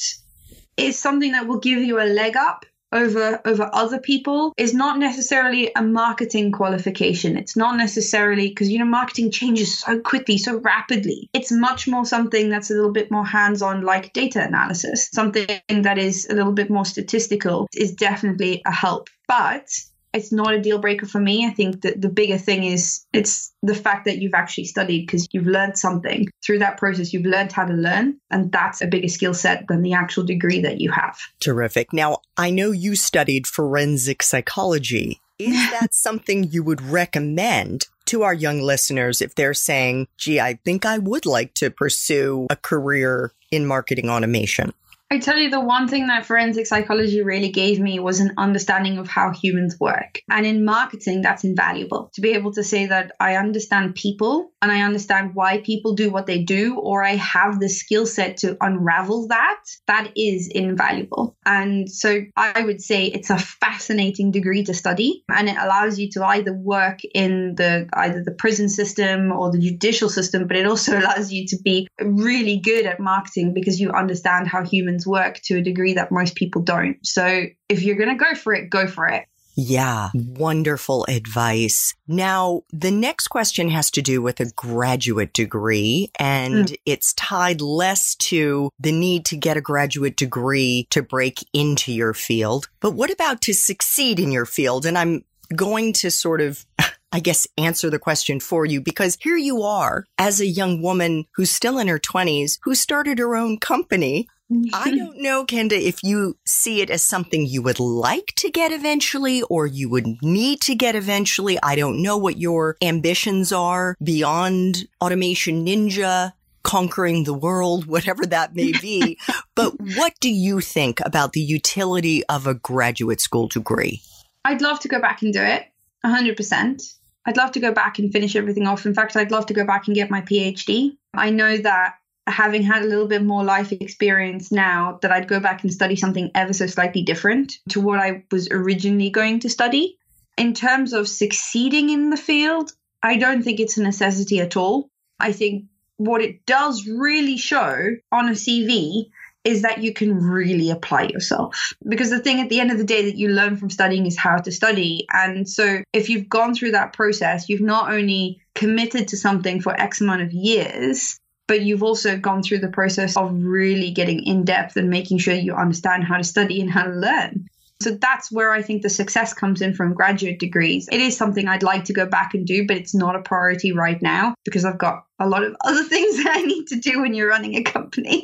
is 0.77 0.99
something 0.99 1.33
that 1.33 1.47
will 1.47 1.61
give 1.61 1.79
you 1.79 2.01
a 2.01 2.11
leg 2.11 2.37
up 2.37 2.67
over 2.95 3.41
over 3.45 3.69
other 3.73 3.99
people 3.99 4.55
is 4.57 4.73
not 4.73 4.99
necessarily 4.99 5.71
a 5.77 5.83
marketing 5.83 6.53
qualification. 6.53 7.37
It's 7.37 7.57
not 7.57 7.77
necessarily 7.77 8.49
because 8.49 8.71
you 8.71 8.79
know 8.79 8.85
marketing 8.85 9.31
changes 9.31 9.81
so 9.81 10.01
quickly, 10.01 10.39
so 10.39 10.59
rapidly. 10.59 11.29
It's 11.35 11.53
much 11.53 11.89
more 11.89 12.07
something 12.07 12.49
that's 12.49 12.71
a 12.71 12.75
little 12.75 12.93
bit 12.93 13.11
more 13.11 13.27
hands-on 13.27 13.83
like 13.83 14.13
data 14.13 14.43
analysis. 14.43 15.09
Something 15.13 15.47
that 15.69 15.99
is 15.99 16.27
a 16.31 16.35
little 16.35 16.53
bit 16.53 16.71
more 16.71 16.85
statistical 16.85 17.67
is 17.75 17.93
definitely 17.93 18.63
a 18.65 18.73
help. 18.73 19.09
But 19.27 19.69
it's 20.15 20.33
not 20.33 20.55
a 20.55 20.61
deal 20.61 20.79
breaker 20.79 21.07
for 21.07 21.21
me. 21.21 21.47
I 21.47 21.51
think 21.51 21.83
that 21.83 22.01
the 22.01 22.09
bigger 22.09 22.39
thing 22.39 22.65
is 22.65 23.05
it's 23.13 23.53
the 23.63 23.75
fact 23.75 24.05
that 24.07 24.19
you've 24.19 24.35
actually 24.35 24.65
studied 24.65 25.07
because 25.07 25.27
you've 25.33 25.47
learned 25.47 25.77
something 25.77 26.29
through 26.45 26.61
that 26.61 26.79
process. 26.79 27.13
You've 27.13 27.27
learned 27.27 27.53
how 27.53 27.65
to 27.65 27.75
learn, 27.75 28.19
and 28.31 28.51
that's 28.51 28.81
a 28.81 28.87
bigger 28.87 29.09
skill 29.09 29.35
set 29.35 29.67
than 29.69 29.83
the 29.83 29.95
actual 29.95 30.25
degree 30.25 30.61
that 30.61 30.81
you 30.81 30.91
have. 30.93 31.19
Terrific. 31.41 31.93
Now, 31.93 32.19
I 32.37 32.51
know 32.51 32.71
you 32.71 32.97
studied 32.97 33.47
forensic 33.47 34.23
psychology. 34.23 35.21
Is 35.39 35.71
that 35.81 35.93
something 35.93 36.45
you 36.45 36.63
would 36.63 36.81
recommend 36.81 37.89
to 38.07 38.23
our 38.23 38.35
young 38.35 38.61
listeners 38.61 39.21
if 39.21 39.35
they're 39.35 39.55
saying, 39.55 40.07
gee, 40.17 40.39
I 40.39 40.59
think 40.65 40.87
I 40.87 40.99
would 40.99 41.27
like 41.27 41.55
to 41.55 41.71
pursue 41.71 42.47
a 42.51 42.57
career 42.57 43.33
in 43.51 43.67
marketing 43.67 44.09
automation? 44.09 44.75
I 45.15 45.19
tell 45.19 45.39
you, 45.39 45.49
the 45.49 45.61
one 45.61 45.87
thing 45.87 46.09
that 46.09 46.27
forensic 46.27 46.67
psychology 46.67 47.23
really 47.23 47.51
gave 47.51 47.79
me 47.79 48.01
was 48.01 48.19
an 48.19 48.35
understanding 48.37 48.99
of 48.99 49.07
how 49.07 49.31
humans 49.31 49.79
work. 49.79 50.21
And 50.29 50.45
in 50.45 50.65
marketing, 50.65 51.23
that's 51.23 51.45
invaluable 51.45 52.11
to 52.15 52.21
be 52.21 52.33
able 52.33 52.53
to 52.55 52.65
say 52.65 52.87
that 52.87 53.13
I 53.21 53.37
understand 53.37 53.95
people 53.95 54.51
and 54.61 54.73
I 54.73 54.81
understand 54.81 55.35
why 55.35 55.59
people 55.59 55.95
do 55.95 56.11
what 56.11 56.27
they 56.27 56.43
do, 56.43 56.77
or 56.81 57.05
I 57.05 57.15
have 57.17 57.61
the 57.61 57.69
skill 57.69 58.07
set 58.07 58.39
to 58.39 58.57
unravel 58.61 59.29
that. 59.29 59.61
That 59.87 60.11
is 60.17 60.49
invaluable. 60.49 61.37
And 61.47 61.89
so 61.89 62.23
I 62.37 62.63
would 62.63 62.81
say 62.81 63.05
it's 63.07 63.31
a 63.31 63.39
fascinating 63.39 64.33
degree 64.33 64.65
to 64.65 64.75
study 64.75 65.23
and 65.29 65.49
it 65.49 65.57
allows 65.59 65.99
you 65.99 66.11
to 66.13 66.25
either 66.25 66.53
work 66.53 67.01
in 67.15 67.55
the 67.57 67.89
either 67.93 68.25
the 68.25 68.33
prison 68.33 68.69
system 68.69 69.31
or 69.31 69.53
the 69.53 69.59
judicial 69.59 70.09
system, 70.09 70.49
but 70.49 70.57
it 70.57 70.67
also 70.67 70.99
allows 70.99 71.31
you 71.31 71.47
to 71.49 71.59
be 71.63 71.87
really 72.01 72.59
good 72.59 72.87
at 72.87 72.99
marketing 72.99 73.53
because 73.55 73.79
you 73.79 73.93
understand 73.93 74.49
how 74.49 74.65
humans 74.65 75.04
work 75.07 75.41
to 75.45 75.59
a 75.59 75.63
degree 75.63 75.95
that 75.95 76.13
most 76.13 76.35
people 76.35 76.63
don't. 76.63 77.05
So 77.07 77.47
if 77.69 77.83
you're 77.83 77.97
going 77.97 78.17
to 78.17 78.25
go 78.25 78.35
for 78.35 78.55
it, 78.55 78.71
go 78.71 78.87
for 78.87 79.09
it. 79.09 79.27
Yeah, 79.57 80.11
wonderful 80.15 81.07
advice. 81.09 81.95
Now, 82.09 82.63
the 82.73 82.91
next 82.91 83.29
question 83.29 83.71
has 83.71 83.91
to 83.93 84.03
do 84.03 84.21
with 84.21 84.41
a 84.41 84.51
graduate 84.51 85.33
degree, 85.33 86.11
and 86.19 86.67
mm. 86.67 86.77
it's 86.85 87.13
tied 87.15 87.61
less 87.61 88.17
to 88.17 88.71
the 88.81 88.91
need 88.91 89.25
to 89.27 89.37
get 89.37 89.57
a 89.57 89.61
graduate 89.61 90.17
degree 90.17 90.89
to 90.91 91.03
break 91.03 91.39
into 91.53 91.93
your 91.93 92.15
field. 92.15 92.69
But 92.81 92.95
what 92.95 93.13
about 93.13 93.41
to 93.43 93.55
succeed 93.55 94.19
in 94.19 94.33
your 94.33 94.47
field? 94.47 94.87
And 94.87 94.99
I'm 94.99 95.25
going 95.55 95.93
to 95.93 96.11
sort 96.11 96.41
of 96.41 96.67
I 97.15 97.21
guess, 97.21 97.47
answer 97.57 97.91
the 97.91 98.01
question 98.01 98.41
for 98.41 98.67
you 98.67 98.81
because 98.81 99.17
here 99.21 99.37
you 99.37 99.63
are 99.63 100.05
as 100.19 100.41
a 100.41 100.49
young 100.49 100.83
woman 100.83 101.27
who's 101.37 101.53
still 101.53 101.79
in 101.79 101.87
her 101.87 102.01
20s, 102.01 102.59
who 102.65 102.75
started 102.75 103.21
her 103.21 103.37
own 103.37 103.59
company 103.59 104.27
I 104.73 104.91
don't 104.97 105.21
know, 105.21 105.45
Kenda, 105.45 105.81
if 105.81 106.03
you 106.03 106.37
see 106.47 106.81
it 106.81 106.91
as 106.91 107.03
something 107.03 107.47
you 107.47 107.63
would 107.63 107.81
like 107.81 108.33
to 108.37 108.51
get 108.51 108.73
eventually 108.73 109.43
or 109.43 109.67
you 109.67 109.89
would 109.89 110.07
need 110.23 110.61
to 110.63 110.75
get 110.75 110.95
eventually. 110.95 111.59
I 111.63 111.77
don't 111.77 112.03
know 112.03 112.17
what 112.17 112.39
your 112.39 112.77
ambitions 112.83 113.53
are 113.53 113.97
beyond 114.03 114.87
Automation 115.01 115.65
Ninja, 115.67 116.33
conquering 116.63 117.25
the 117.25 117.35
world, 117.35 117.87
whatever 117.87 118.27
that 118.27 118.55
may 118.55 118.73
be. 118.73 119.19
but 119.55 119.75
what 119.97 120.15
do 120.21 120.31
you 120.31 120.61
think 120.61 121.01
about 121.05 121.33
the 121.33 121.41
utility 121.41 122.25
of 122.27 122.47
a 122.47 122.55
graduate 122.55 123.21
school 123.21 123.49
degree? 123.49 124.03
I'd 124.45 124.61
love 124.61 124.81
to 124.81 124.89
go 124.89 125.01
back 125.01 125.23
and 125.23 125.33
do 125.33 125.41
it 125.41 125.67
100%. 126.05 126.95
I'd 127.27 127.39
love 127.39 127.53
to 127.53 127.61
go 127.61 127.73
back 127.73 127.99
and 127.99 128.13
finish 128.13 128.37
everything 128.37 128.67
off. 128.67 128.85
In 128.85 128.95
fact, 128.95 129.17
I'd 129.17 129.31
love 129.31 129.47
to 129.47 129.55
go 129.55 129.65
back 129.65 129.87
and 129.87 129.95
get 129.95 130.11
my 130.11 130.21
PhD. 130.21 130.97
I 131.15 131.31
know 131.31 131.57
that 131.57 131.95
having 132.27 132.63
had 132.63 132.83
a 132.83 132.87
little 132.87 133.07
bit 133.07 133.23
more 133.23 133.45
life 133.45 133.73
experience 133.73 134.51
now 134.51 134.99
that 135.03 135.13
I'd 135.13 135.29
go 135.29 135.41
back 135.41 135.63
and 135.63 135.73
study 135.73 135.97
something 135.97 136.31
ever 136.35 136.53
so 136.53 136.67
slightly 136.67 137.03
different 137.03 137.59
to 137.71 137.81
what 137.81 137.99
I 137.99 138.25
was 138.31 138.49
originally 138.51 139.11
going 139.11 139.41
to 139.41 139.51
study. 139.51 139.99
In 140.37 140.55
terms 140.55 140.93
of 140.93 141.09
succeeding 141.09 141.91
in 141.91 142.11
the 142.11 142.17
field, 142.17 142.73
I 143.03 143.19
don't 143.19 143.43
think 143.43 143.61
it's 143.61 143.77
a 143.77 143.83
necessity 143.83 144.41
at 144.41 144.57
all. 144.57 144.89
I 145.21 145.33
think 145.33 145.67
what 145.97 146.23
it 146.23 146.45
does 146.47 146.89
really 146.89 147.37
show 147.37 147.91
on 148.11 148.29
a 148.29 148.33
CV 148.33 149.11
is 149.45 149.63
that 149.63 149.83
you 149.83 149.93
can 149.93 150.15
really 150.17 150.71
apply 150.71 151.03
yourself. 151.03 151.75
Because 151.87 152.09
the 152.09 152.19
thing 152.19 152.41
at 152.41 152.49
the 152.49 152.61
end 152.61 152.71
of 152.71 152.79
the 152.79 152.85
day 152.85 153.05
that 153.05 153.17
you 153.17 153.29
learn 153.29 153.57
from 153.57 153.69
studying 153.69 154.07
is 154.07 154.17
how 154.17 154.39
to 154.39 154.51
study. 154.51 155.07
And 155.13 155.49
so 155.49 155.83
if 155.93 156.09
you've 156.09 156.31
gone 156.31 156.55
through 156.55 156.73
that 156.73 156.95
process, 156.95 157.49
you've 157.49 157.61
not 157.61 157.93
only 157.93 158.41
committed 158.55 159.09
to 159.09 159.19
something 159.19 159.61
for 159.61 159.79
X 159.79 160.01
amount 160.01 160.23
of 160.23 160.33
years, 160.33 161.21
but 161.47 161.63
you've 161.63 161.83
also 161.83 162.17
gone 162.17 162.43
through 162.43 162.59
the 162.59 162.69
process 162.69 163.17
of 163.17 163.33
really 163.35 163.91
getting 163.91 164.25
in 164.25 164.45
depth 164.45 164.77
and 164.77 164.91
making 164.91 165.19
sure 165.19 165.35
you 165.35 165.55
understand 165.55 166.05
how 166.05 166.17
to 166.17 166.25
study 166.25 166.61
and 166.61 166.71
how 166.71 166.85
to 166.85 166.91
learn. 166.91 167.49
So 167.81 167.91
that's 167.91 168.33
where 168.33 168.51
I 168.51 168.63
think 168.63 168.83
the 168.83 168.89
success 168.89 169.35
comes 169.35 169.61
in 169.61 169.75
from 169.75 169.93
graduate 169.93 170.39
degrees. 170.39 170.89
It 170.91 171.01
is 171.01 171.17
something 171.17 171.49
I'd 171.49 171.63
like 171.63 171.85
to 171.87 171.93
go 171.93 172.07
back 172.07 172.33
and 172.33 172.47
do, 172.47 172.67
but 172.67 172.77
it's 172.77 172.95
not 172.95 173.17
a 173.17 173.21
priority 173.21 173.73
right 173.73 174.01
now 174.01 174.35
because 174.45 174.65
I've 174.65 174.79
got 174.79 175.05
a 175.19 175.29
lot 175.29 175.43
of 175.43 175.55
other 175.65 175.83
things 175.83 176.17
that 176.23 176.37
I 176.37 176.43
need 176.43 176.69
to 176.69 176.77
do 176.77 177.03
when 177.03 177.15
you're 177.15 177.29
running 177.29 177.57
a 177.57 177.63
company. 177.63 178.23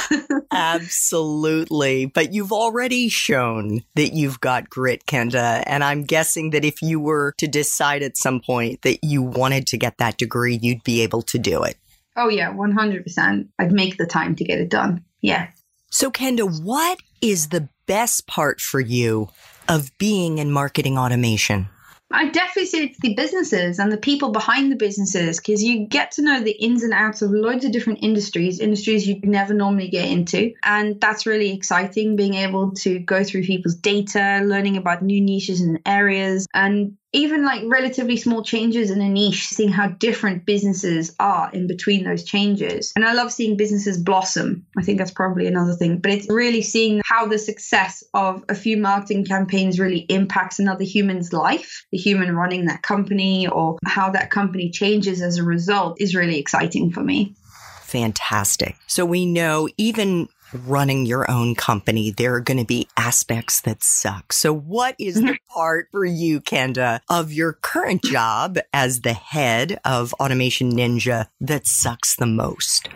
Absolutely. 0.52 2.06
But 2.06 2.32
you've 2.32 2.52
already 2.52 3.08
shown 3.08 3.82
that 3.96 4.12
you've 4.12 4.40
got 4.40 4.70
grit, 4.70 5.06
Kenda. 5.06 5.64
And 5.66 5.82
I'm 5.82 6.04
guessing 6.04 6.50
that 6.50 6.64
if 6.64 6.82
you 6.82 7.00
were 7.00 7.34
to 7.38 7.48
decide 7.48 8.02
at 8.02 8.16
some 8.16 8.40
point 8.40 8.82
that 8.82 9.02
you 9.02 9.22
wanted 9.22 9.66
to 9.68 9.78
get 9.78 9.98
that 9.98 10.18
degree, 10.18 10.58
you'd 10.62 10.84
be 10.84 11.00
able 11.00 11.22
to 11.22 11.38
do 11.38 11.64
it. 11.64 11.76
Oh, 12.16 12.28
yeah, 12.28 12.52
100%. 12.52 13.48
I'd 13.58 13.72
make 13.72 13.96
the 13.96 14.06
time 14.06 14.36
to 14.36 14.44
get 14.44 14.58
it 14.58 14.68
done. 14.68 15.04
Yeah. 15.20 15.48
So, 15.90 16.10
Kenda, 16.10 16.62
what 16.62 16.98
is 17.20 17.48
the 17.48 17.68
best 17.86 18.26
part 18.26 18.60
for 18.60 18.80
you 18.80 19.28
of 19.68 19.90
being 19.98 20.38
in 20.38 20.50
marketing 20.50 20.98
automation? 20.98 21.68
I 22.12 22.28
definitely 22.28 22.66
say 22.66 22.84
it's 22.84 23.00
the 23.00 23.14
businesses 23.14 23.78
and 23.78 23.90
the 23.90 23.96
people 23.96 24.32
behind 24.32 24.70
the 24.70 24.76
businesses 24.76 25.38
because 25.38 25.62
you 25.62 25.86
get 25.86 26.12
to 26.12 26.22
know 26.22 26.40
the 26.40 26.50
ins 26.50 26.82
and 26.82 26.92
outs 26.92 27.22
of 27.22 27.30
loads 27.30 27.64
of 27.64 27.72
different 27.72 28.00
industries, 28.02 28.60
industries 28.60 29.06
you'd 29.08 29.24
never 29.24 29.54
normally 29.54 29.88
get 29.88 30.08
into. 30.08 30.52
And 30.62 31.00
that's 31.00 31.24
really 31.24 31.52
exciting 31.52 32.16
being 32.16 32.34
able 32.34 32.72
to 32.72 32.98
go 32.98 33.24
through 33.24 33.44
people's 33.44 33.76
data, 33.76 34.42
learning 34.44 34.76
about 34.76 35.02
new 35.02 35.20
niches 35.20 35.62
and 35.62 35.80
areas, 35.86 36.46
and 36.52 36.98
even 37.12 37.44
like 37.44 37.62
relatively 37.66 38.16
small 38.16 38.42
changes 38.42 38.90
in 38.90 39.00
a 39.00 39.08
niche, 39.08 39.48
seeing 39.48 39.70
how 39.70 39.88
different 39.88 40.46
businesses 40.46 41.14
are 41.20 41.50
in 41.52 41.66
between 41.66 42.04
those 42.04 42.24
changes. 42.24 42.92
And 42.96 43.04
I 43.04 43.12
love 43.12 43.32
seeing 43.32 43.56
businesses 43.56 43.98
blossom. 43.98 44.66
I 44.78 44.82
think 44.82 44.98
that's 44.98 45.10
probably 45.10 45.46
another 45.46 45.74
thing, 45.74 45.98
but 45.98 46.10
it's 46.10 46.26
really 46.30 46.62
seeing 46.62 47.02
how 47.04 47.26
the 47.26 47.38
success 47.38 48.02
of 48.14 48.44
a 48.48 48.54
few 48.54 48.76
marketing 48.76 49.24
campaigns 49.24 49.78
really 49.78 50.00
impacts 50.08 50.58
another 50.58 50.84
human's 50.84 51.32
life, 51.32 51.84
the 51.92 51.98
human 51.98 52.34
running 52.34 52.64
that 52.66 52.82
company, 52.82 53.46
or 53.46 53.78
how 53.84 54.10
that 54.10 54.30
company 54.30 54.70
changes 54.70 55.20
as 55.20 55.36
a 55.36 55.44
result 55.44 56.00
is 56.00 56.14
really 56.14 56.38
exciting 56.38 56.90
for 56.90 57.02
me. 57.02 57.34
Fantastic. 57.82 58.76
So 58.86 59.04
we 59.04 59.26
know 59.26 59.68
even 59.76 60.28
running 60.52 61.06
your 61.06 61.30
own 61.30 61.54
company, 61.54 62.10
there 62.10 62.34
are 62.34 62.40
going 62.40 62.58
to 62.58 62.64
be 62.64 62.88
aspects 62.96 63.60
that 63.62 63.82
suck. 63.82 64.32
So 64.32 64.52
what 64.52 64.94
is 64.98 65.16
the 65.16 65.20
mm-hmm. 65.22 65.52
part 65.52 65.88
for 65.90 66.04
you, 66.04 66.40
Kenda, 66.40 67.00
of 67.08 67.32
your 67.32 67.54
current 67.54 68.02
job 68.04 68.58
as 68.72 69.00
the 69.00 69.12
head 69.12 69.80
of 69.84 70.12
Automation 70.14 70.72
Ninja 70.72 71.26
that 71.40 71.66
sucks 71.66 72.16
the 72.16 72.26
most? 72.26 72.88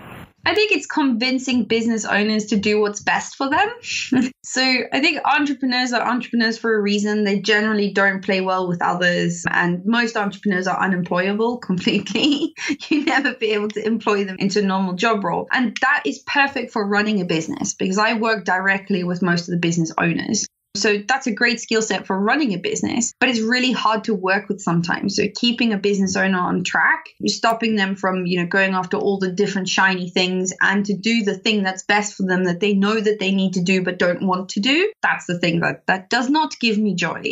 I 0.46 0.54
think 0.54 0.70
it's 0.70 0.86
convincing 0.86 1.64
business 1.64 2.04
owners 2.04 2.46
to 2.46 2.56
do 2.56 2.80
what's 2.80 3.00
best 3.00 3.34
for 3.34 3.50
them. 3.50 3.68
so 4.44 4.62
I 4.62 5.00
think 5.00 5.18
entrepreneurs 5.24 5.92
are 5.92 6.00
entrepreneurs 6.00 6.56
for 6.56 6.72
a 6.72 6.80
reason. 6.80 7.24
They 7.24 7.40
generally 7.40 7.92
don't 7.92 8.24
play 8.24 8.40
well 8.40 8.68
with 8.68 8.80
others, 8.80 9.44
and 9.50 9.84
most 9.84 10.16
entrepreneurs 10.16 10.68
are 10.68 10.78
unemployable 10.78 11.58
completely. 11.66 12.54
you 12.88 13.04
never 13.04 13.34
be 13.34 13.54
able 13.54 13.70
to 13.70 13.84
employ 13.84 14.24
them 14.24 14.36
into 14.38 14.60
a 14.60 14.62
normal 14.62 14.94
job 14.94 15.24
role. 15.24 15.48
And 15.50 15.76
that 15.80 16.04
is 16.06 16.20
perfect 16.20 16.72
for 16.72 16.86
running 16.86 17.20
a 17.20 17.24
business 17.24 17.74
because 17.74 17.98
I 17.98 18.14
work 18.14 18.44
directly 18.44 19.02
with 19.02 19.22
most 19.22 19.48
of 19.48 19.52
the 19.52 19.58
business 19.58 19.92
owners. 19.98 20.46
So 20.76 20.98
that's 21.06 21.26
a 21.26 21.32
great 21.32 21.60
skill 21.60 21.82
set 21.82 22.06
for 22.06 22.18
running 22.18 22.52
a 22.52 22.58
business, 22.58 23.12
but 23.18 23.28
it's 23.28 23.40
really 23.40 23.72
hard 23.72 24.04
to 24.04 24.14
work 24.14 24.48
with 24.48 24.60
sometimes. 24.60 25.16
So 25.16 25.24
keeping 25.34 25.72
a 25.72 25.78
business 25.78 26.16
owner 26.16 26.38
on 26.38 26.64
track, 26.64 27.06
stopping 27.26 27.76
them 27.76 27.96
from, 27.96 28.26
you 28.26 28.40
know, 28.40 28.46
going 28.46 28.74
after 28.74 28.96
all 28.96 29.18
the 29.18 29.32
different 29.32 29.68
shiny 29.68 30.10
things 30.10 30.52
and 30.60 30.84
to 30.86 30.94
do 30.94 31.24
the 31.24 31.36
thing 31.36 31.62
that's 31.62 31.82
best 31.82 32.14
for 32.14 32.24
them 32.24 32.44
that 32.44 32.60
they 32.60 32.74
know 32.74 32.98
that 33.00 33.18
they 33.18 33.32
need 33.32 33.54
to 33.54 33.62
do 33.62 33.82
but 33.82 33.98
don't 33.98 34.22
want 34.22 34.50
to 34.50 34.60
do. 34.60 34.92
That's 35.02 35.26
the 35.26 35.38
thing 35.38 35.60
that 35.60 35.86
that 35.86 36.10
does 36.10 36.28
not 36.30 36.58
give 36.60 36.78
me 36.78 36.94
joy. 36.94 37.22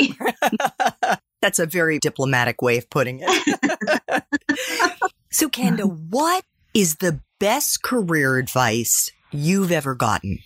that's 1.42 1.58
a 1.58 1.66
very 1.66 1.98
diplomatic 1.98 2.62
way 2.62 2.78
of 2.78 2.88
putting 2.88 3.20
it. 3.22 4.24
so 5.30 5.48
Kenda, 5.48 5.84
what 5.84 6.44
is 6.72 6.96
the 6.96 7.20
best 7.38 7.82
career 7.82 8.38
advice 8.38 9.10
you've 9.30 9.70
ever 9.70 9.94
gotten? 9.94 10.38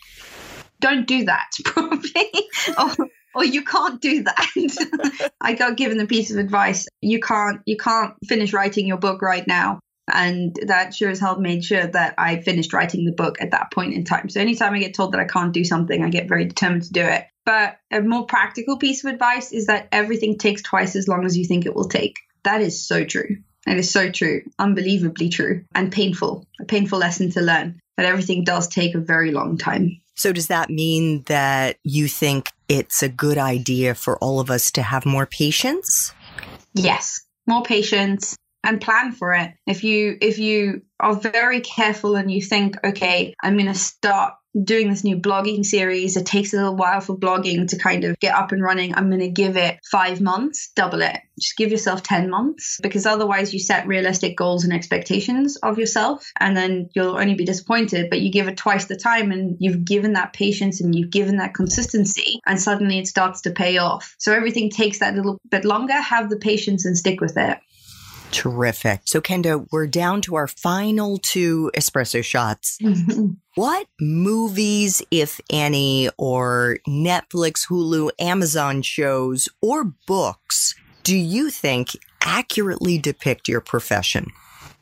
Don't 0.81 1.07
do 1.07 1.25
that 1.25 1.51
probably. 1.65 2.31
Or, 2.79 3.09
or 3.35 3.45
you 3.45 3.63
can't 3.63 4.01
do 4.01 4.25
that. 4.25 5.31
I 5.41 5.55
got 5.55 5.77
given 5.77 6.01
a 6.01 6.07
piece 6.07 6.31
of 6.31 6.39
advice. 6.39 6.87
You 7.01 7.21
can't 7.21 7.61
you 7.67 7.77
can't 7.77 8.15
finish 8.27 8.53
writing 8.53 8.87
your 8.87 8.99
book 8.99 9.23
right 9.23 9.47
now. 9.47 9.81
And 10.11 10.57
that 10.67 10.95
sure 10.95 11.11
as 11.11 11.21
hell 11.21 11.39
made 11.39 11.63
sure 11.63 11.87
that 11.87 12.15
i 12.17 12.41
finished 12.41 12.73
writing 12.73 13.05
the 13.05 13.13
book 13.13 13.43
at 13.43 13.51
that 13.51 13.71
point 13.71 13.95
in 13.95 14.05
time. 14.05 14.29
So 14.29 14.41
anytime 14.41 14.73
i 14.75 14.79
get 14.79 14.95
told 14.95 15.13
that 15.13 15.21
i 15.21 15.25
can't 15.25 15.53
do 15.53 15.65
something 15.65 16.03
i 16.03 16.09
get 16.09 16.29
very 16.29 16.47
determined 16.47 16.85
to 16.85 16.93
do 16.93 17.03
it. 17.03 17.27
But 17.45 17.79
a 17.91 18.01
more 18.01 18.27
practical 18.27 18.77
piece 18.77 19.05
of 19.05 19.13
advice 19.13 19.53
is 19.53 19.67
that 19.67 19.89
everything 19.93 20.37
takes 20.39 20.63
twice 20.63 20.97
as 20.97 21.09
long 21.09 21.25
as 21.25 21.37
you 21.37 21.45
think 21.45 21.65
it 21.65 21.75
will 21.75 21.89
take. 21.89 22.17
That 22.45 22.61
is 22.61 22.87
so 22.87 23.05
true. 23.05 23.39
It 23.67 23.79
is 23.79 23.91
so 23.91 24.11
true, 24.11 24.43
unbelievably 24.59 25.29
true, 25.29 25.65
and 25.75 25.93
painful, 25.93 26.47
a 26.61 26.65
painful 26.65 26.99
lesson 26.99 27.31
to 27.33 27.41
learn 27.41 27.81
that 27.97 28.07
everything 28.07 28.45
does 28.45 28.69
take 28.69 28.95
a 28.95 29.01
very 29.01 29.31
long 29.31 29.59
time. 29.59 30.01
So 30.19 30.33
does 30.33 30.49
that 30.49 30.69
mean 30.69 31.23
that 31.27 31.77
you 31.85 32.09
think 32.09 32.51
it's 32.69 33.05
a 33.05 33.09
good 33.09 33.39
idea 33.39 33.95
for 33.95 34.19
all 34.19 34.41
of 34.41 34.51
us 34.51 34.73
to 34.73 34.83
have 34.83 35.07
more 35.07 35.27
patience? 35.27 36.13
Yes, 36.75 37.21
more 37.47 37.63
patience 37.63 38.37
and 38.65 38.81
plan 38.81 39.13
for 39.13 39.33
it. 39.33 39.53
If 39.65 39.85
you 39.85 40.19
if 40.21 40.41
you 40.41 40.83
are 40.99 41.15
very 41.15 41.61
careful 41.61 42.17
and 42.17 42.33
you 42.33 42.43
think, 42.43 42.77
okay, 42.83 43.33
I'm 43.45 43.55
going 43.55 43.67
to 43.67 43.75
start 43.75 44.35
doing 44.65 44.89
this 44.89 45.05
new 45.05 45.17
blogging 45.17 45.65
series. 45.65 46.17
It 46.17 46.27
takes 46.27 46.53
a 46.53 46.57
little 46.57 46.77
while 46.77 47.01
for 47.01 47.17
blogging 47.17 47.69
to 47.69 47.79
kind 47.79 48.05
of 48.05 48.19
get 48.19 48.35
up 48.35 48.53
and 48.53 48.63
running. 48.63 48.95
I'm 48.95 49.09
going 49.09 49.21
to 49.21 49.29
give 49.29 49.57
it 49.57 49.79
five 49.91 50.21
months, 50.21 50.71
double 50.75 51.03
it. 51.03 51.21
Just 51.39 51.57
give 51.57 51.71
yourself 51.71 52.03
10 52.03 52.31
months 52.31 52.79
because 52.83 53.07
otherwise 53.07 53.53
you 53.53 53.61
set 53.61 53.87
realistic 53.87 54.37
goals 54.37 54.65
and 54.65 54.73
expectations 54.73 55.57
of 55.57 55.79
yourself 55.79 56.31
and 56.41 56.57
then 56.57 56.91
you'll 56.95 57.17
only 57.17 57.35
be 57.35 57.45
disappointed. 57.45 58.11
But 58.11 58.21
you 58.21 58.33
give 58.33 58.49
it 58.49 58.57
twice 58.57 58.87
the 58.87 58.97
time 58.97 59.31
and 59.31 59.57
you've 59.61 59.85
given 59.85 60.15
that 60.15 60.33
patience 60.33 60.81
and 60.81 60.95
you've 60.95 61.11
given 61.11 61.37
that 61.37 61.55
consistency 61.55 62.41
and 62.47 62.61
suddenly 62.61 62.99
it 62.99 63.07
starts 63.07 63.43
to 63.43 63.51
pay 63.51 63.79
off. 63.79 64.15
So 64.19 64.33
everything 64.33 64.71
takes 64.71 64.99
that 64.99 65.15
little 65.15 65.39
bit 65.51 65.65
longer. 65.65 65.95
Have 65.95 66.31
the 66.31 66.39
patience 66.39 66.85
and 66.85 66.99
stick 66.99 67.21
with 67.21 67.37
it. 67.37 67.59
Terrific. 68.31 69.03
So, 69.05 69.21
Kenda, 69.21 69.67
we're 69.71 69.87
down 69.87 70.21
to 70.23 70.37
our 70.37 70.47
final 70.47 71.19
two 71.19 71.71
espresso 71.75 72.23
shots. 72.23 72.79
what 73.55 73.87
movies, 74.01 75.03
if 75.11 75.41
any, 75.51 76.11
or 76.19 76.79
Netflix, 76.87 77.67
Hulu, 77.69 78.11
Amazon 78.19 78.83
shows, 78.83 79.49
or 79.63 79.85
books 80.07 80.75
do 81.03 81.17
you 81.17 81.51
think 81.51 81.91
accurately 82.23 82.99
depict 82.99 83.49
your 83.49 83.61
profession? 83.61 84.27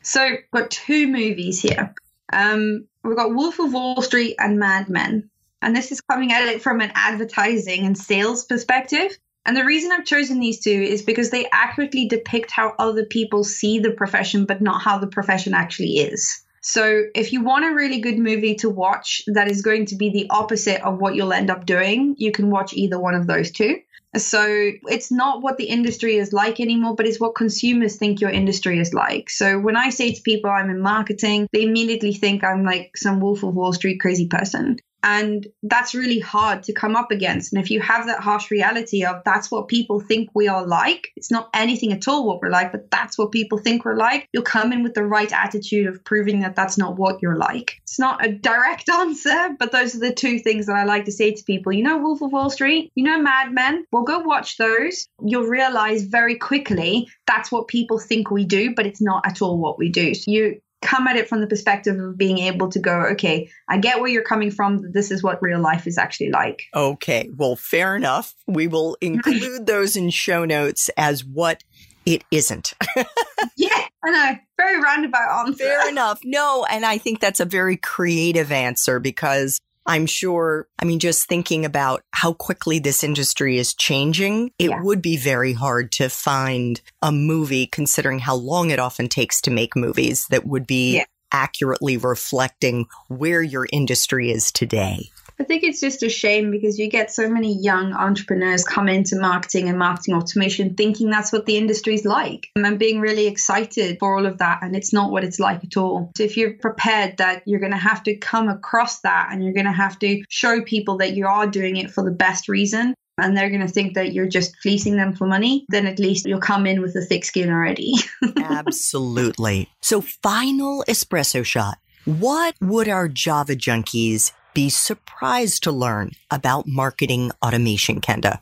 So, 0.01 0.25
we've 0.25 0.51
got 0.53 0.71
two 0.71 1.07
movies 1.07 1.61
here. 1.61 1.93
Um, 2.33 2.85
we've 3.03 3.15
got 3.15 3.33
Wolf 3.33 3.59
of 3.59 3.73
Wall 3.73 4.01
Street 4.01 4.35
and 4.39 4.59
Mad 4.59 4.89
Men. 4.89 5.29
And 5.61 5.75
this 5.75 5.91
is 5.91 6.01
coming 6.01 6.31
at 6.31 6.47
it 6.47 6.61
from 6.61 6.81
an 6.81 6.91
advertising 6.93 7.85
and 7.85 7.97
sales 7.97 8.45
perspective. 8.45 9.17
And 9.47 9.55
the 9.55 9.63
reason 9.63 9.93
I've 9.93 10.05
chosen 10.05 10.41
these 10.41 10.59
two 10.59 10.69
is 10.69 11.01
because 11.01 11.29
they 11.29 11.47
accurately 11.53 12.05
depict 12.05 12.51
how 12.51 12.73
other 12.77 13.05
people 13.05 13.45
see 13.45 13.79
the 13.79 13.91
profession, 13.91 14.43
but 14.43 14.61
not 14.61 14.81
how 14.81 14.97
the 14.97 15.07
profession 15.07 15.53
actually 15.53 15.99
is. 15.99 16.43
So, 16.61 17.03
if 17.15 17.31
you 17.31 17.41
want 17.41 17.63
a 17.63 17.73
really 17.73 18.01
good 18.01 18.19
movie 18.19 18.55
to 18.55 18.69
watch 18.69 19.23
that 19.27 19.49
is 19.49 19.61
going 19.61 19.85
to 19.85 19.95
be 19.95 20.09
the 20.09 20.27
opposite 20.29 20.85
of 20.85 20.99
what 20.99 21.15
you'll 21.15 21.31
end 21.31 21.49
up 21.49 21.65
doing, 21.65 22.15
you 22.17 22.33
can 22.33 22.49
watch 22.49 22.73
either 22.73 22.99
one 22.99 23.15
of 23.15 23.25
those 23.25 23.51
two. 23.51 23.77
So, 24.17 24.71
it's 24.83 25.11
not 25.11 25.41
what 25.41 25.57
the 25.57 25.69
industry 25.69 26.17
is 26.17 26.33
like 26.33 26.59
anymore, 26.59 26.95
but 26.95 27.07
it's 27.07 27.19
what 27.19 27.35
consumers 27.35 27.95
think 27.95 28.19
your 28.19 28.31
industry 28.31 28.79
is 28.79 28.93
like. 28.93 29.29
So, 29.29 29.59
when 29.59 29.77
I 29.77 29.91
say 29.91 30.11
to 30.11 30.21
people 30.23 30.49
I'm 30.49 30.69
in 30.69 30.81
marketing, 30.81 31.47
they 31.53 31.63
immediately 31.63 32.13
think 32.13 32.43
I'm 32.43 32.65
like 32.65 32.97
some 32.97 33.21
Wolf 33.21 33.43
of 33.43 33.55
Wall 33.55 33.71
Street 33.71 34.01
crazy 34.01 34.27
person. 34.27 34.77
And 35.09 35.47
that's 35.63 35.95
really 35.95 36.19
hard 36.19 36.63
to 36.63 36.73
come 36.73 36.97
up 36.97 37.11
against. 37.11 37.53
And 37.53 37.63
if 37.63 37.71
you 37.71 37.79
have 37.79 38.07
that 38.07 38.19
harsh 38.19 38.51
reality 38.51 39.05
of 39.05 39.21
that's 39.23 39.49
what 39.49 39.69
people 39.69 40.01
think 40.01 40.29
we 40.33 40.49
are 40.49 40.67
like, 40.67 41.07
it's 41.15 41.31
not 41.31 41.49
anything 41.53 41.93
at 41.93 42.09
all 42.09 42.27
what 42.27 42.41
we're 42.41 42.49
like, 42.49 42.73
but 42.73 42.91
that's 42.91 43.17
what 43.17 43.31
people 43.31 43.57
think 43.57 43.85
we're 43.85 43.95
like, 43.95 44.27
you'll 44.33 44.43
come 44.43 44.73
in 44.73 44.83
with 44.83 44.95
the 44.95 45.05
right 45.05 45.31
attitude 45.31 45.87
of 45.87 46.03
proving 46.03 46.41
that 46.41 46.57
that's 46.57 46.77
not 46.77 46.97
what 46.97 47.21
you're 47.21 47.37
like. 47.37 47.79
It's 47.83 47.97
not 47.97 48.25
a 48.25 48.33
direct 48.33 48.89
answer, 48.93 49.55
but 49.57 49.71
those 49.71 49.95
are 49.95 49.99
the 49.99 50.13
two 50.13 50.39
things 50.39 50.65
that 50.65 50.75
I 50.75 50.83
like 50.83 51.05
to 51.05 51.11
say 51.13 51.31
to 51.31 51.43
people. 51.45 51.71
You 51.71 51.83
know, 51.83 51.99
Wolf 51.99 52.21
of 52.21 52.33
Wall 52.33 52.49
Street, 52.49 52.91
you 52.95 53.05
know, 53.05 53.17
Mad 53.21 53.53
Men, 53.53 53.85
well, 53.93 54.03
go 54.03 54.19
watch 54.19 54.57
those. 54.57 55.07
You'll 55.23 55.43
realize 55.43 56.03
very 56.03 56.35
quickly 56.37 57.07
that's 57.27 57.49
what 57.49 57.69
people 57.69 57.97
think 57.97 58.29
we 58.29 58.43
do, 58.43 58.75
but 58.75 58.85
it's 58.85 59.01
not 59.01 59.25
at 59.25 59.41
all 59.41 59.57
what 59.57 59.79
we 59.79 59.87
do. 59.87 60.13
So 60.13 60.31
you 60.31 60.59
come 60.81 61.07
at 61.07 61.15
it 61.15 61.27
from 61.27 61.41
the 61.41 61.47
perspective 61.47 61.99
of 61.99 62.17
being 62.17 62.37
able 62.39 62.69
to 62.69 62.79
go, 62.79 63.07
okay, 63.11 63.49
I 63.67 63.77
get 63.77 63.99
where 63.99 64.09
you're 64.09 64.23
coming 64.23 64.51
from. 64.51 64.91
This 64.91 65.11
is 65.11 65.23
what 65.23 65.41
real 65.41 65.59
life 65.59 65.87
is 65.87 65.97
actually 65.97 66.31
like. 66.31 66.63
Okay. 66.73 67.29
Well, 67.35 67.55
fair 67.55 67.95
enough. 67.95 68.35
We 68.45 68.67
will 68.67 68.97
include 69.01 69.65
those 69.65 69.95
in 69.95 70.09
show 70.09 70.45
notes 70.45 70.89
as 70.97 71.25
what 71.25 71.63
it 72.05 72.23
isn't. 72.31 72.73
yeah, 73.57 73.85
I 74.03 74.09
know. 74.11 74.31
Very 74.57 74.81
roundabout 74.81 75.45
answer. 75.45 75.65
Fair 75.65 75.89
enough. 75.89 76.19
No, 76.23 76.65
and 76.69 76.85
I 76.85 76.97
think 76.97 77.19
that's 77.19 77.39
a 77.39 77.45
very 77.45 77.75
creative 77.75 78.51
answer 78.51 78.99
because 78.99 79.59
I'm 79.87 80.05
sure, 80.05 80.67
I 80.79 80.85
mean, 80.85 80.99
just 80.99 81.27
thinking 81.27 81.63
about 81.63 82.03
how 82.11 82.33
quickly 82.33 82.79
this 82.79 83.03
industry 83.03 83.57
is 83.57 83.73
changing, 83.73 84.51
it 84.59 84.69
yeah. 84.69 84.81
would 84.81 85.01
be 85.01 85.15
very 85.15 85.53
hard 85.53 85.93
to 85.93 86.09
find 86.09 86.81
a 87.01 87.11
movie, 87.11 87.67
considering 87.67 88.19
how 88.19 88.35
long 88.35 88.69
it 88.69 88.79
often 88.79 89.07
takes 89.07 89.39
to 89.41 89.51
make 89.51 89.75
movies, 89.75 90.27
that 90.27 90.45
would 90.45 90.67
be 90.67 90.97
yeah. 90.97 91.05
accurately 91.31 91.95
reflecting 91.95 92.87
where 93.07 93.41
your 93.41 93.65
industry 93.71 94.29
is 94.29 94.51
today. 94.51 95.09
I 95.39 95.43
think 95.43 95.63
it's 95.63 95.79
just 95.79 96.01
a 96.03 96.09
shame 96.09 96.49
because 96.49 96.79
you 96.79 96.89
get 96.89 97.11
so 97.11 97.29
many 97.29 97.53
young 97.61 97.93
entrepreneurs 97.93 98.63
come 98.63 98.89
into 98.89 99.19
marketing 99.19 99.69
and 99.69 99.77
marketing 99.77 100.15
automation 100.15 100.73
thinking 100.73 101.09
that's 101.09 101.31
what 101.31 101.45
the 101.45 101.57
industry's 101.57 102.05
like 102.05 102.47
and 102.55 102.79
being 102.79 102.99
really 102.99 103.27
excited 103.27 103.97
for 103.99 104.17
all 104.17 104.25
of 104.25 104.39
that. 104.39 104.59
And 104.63 104.75
it's 104.75 104.93
not 104.93 105.11
what 105.11 105.23
it's 105.23 105.39
like 105.39 105.63
at 105.63 105.77
all. 105.77 106.11
So 106.17 106.23
if 106.23 106.37
you're 106.37 106.53
prepared 106.53 107.17
that 107.17 107.43
you're 107.45 107.59
going 107.59 107.71
to 107.71 107.77
have 107.77 108.03
to 108.03 108.15
come 108.15 108.49
across 108.49 109.01
that 109.01 109.29
and 109.31 109.43
you're 109.43 109.53
going 109.53 109.65
to 109.65 109.71
have 109.71 109.99
to 109.99 110.23
show 110.29 110.61
people 110.61 110.97
that 110.97 111.13
you 111.13 111.27
are 111.27 111.45
doing 111.45 111.77
it 111.77 111.91
for 111.91 112.03
the 112.03 112.11
best 112.11 112.49
reason, 112.49 112.95
and 113.19 113.35
they're 113.35 113.49
going 113.49 113.65
to 113.65 113.67
think 113.67 113.95
that 113.95 114.13
you're 114.13 114.27
just 114.27 114.55
fleecing 114.61 114.95
them 114.95 115.11
for 115.11 115.25
money, 115.25 115.65
then 115.69 115.87
at 115.87 115.97
least 115.97 116.27
you'll 116.27 116.39
come 116.39 116.67
in 116.67 116.81
with 116.81 116.95
a 116.95 117.01
thick 117.01 117.25
skin 117.25 117.49
already. 117.49 117.93
Absolutely. 118.37 119.69
So, 119.81 120.01
final 120.01 120.83
espresso 120.87 121.43
shot. 121.43 121.79
What 122.05 122.55
would 122.61 122.87
our 122.87 123.07
Java 123.07 123.55
junkies 123.55 124.31
be 124.57 124.69
surprised 124.69 125.61
to 125.61 125.71
learn 125.71 126.09
about 126.31 126.65
marketing 126.65 127.29
automation, 127.45 128.01
Kenda? 128.01 128.39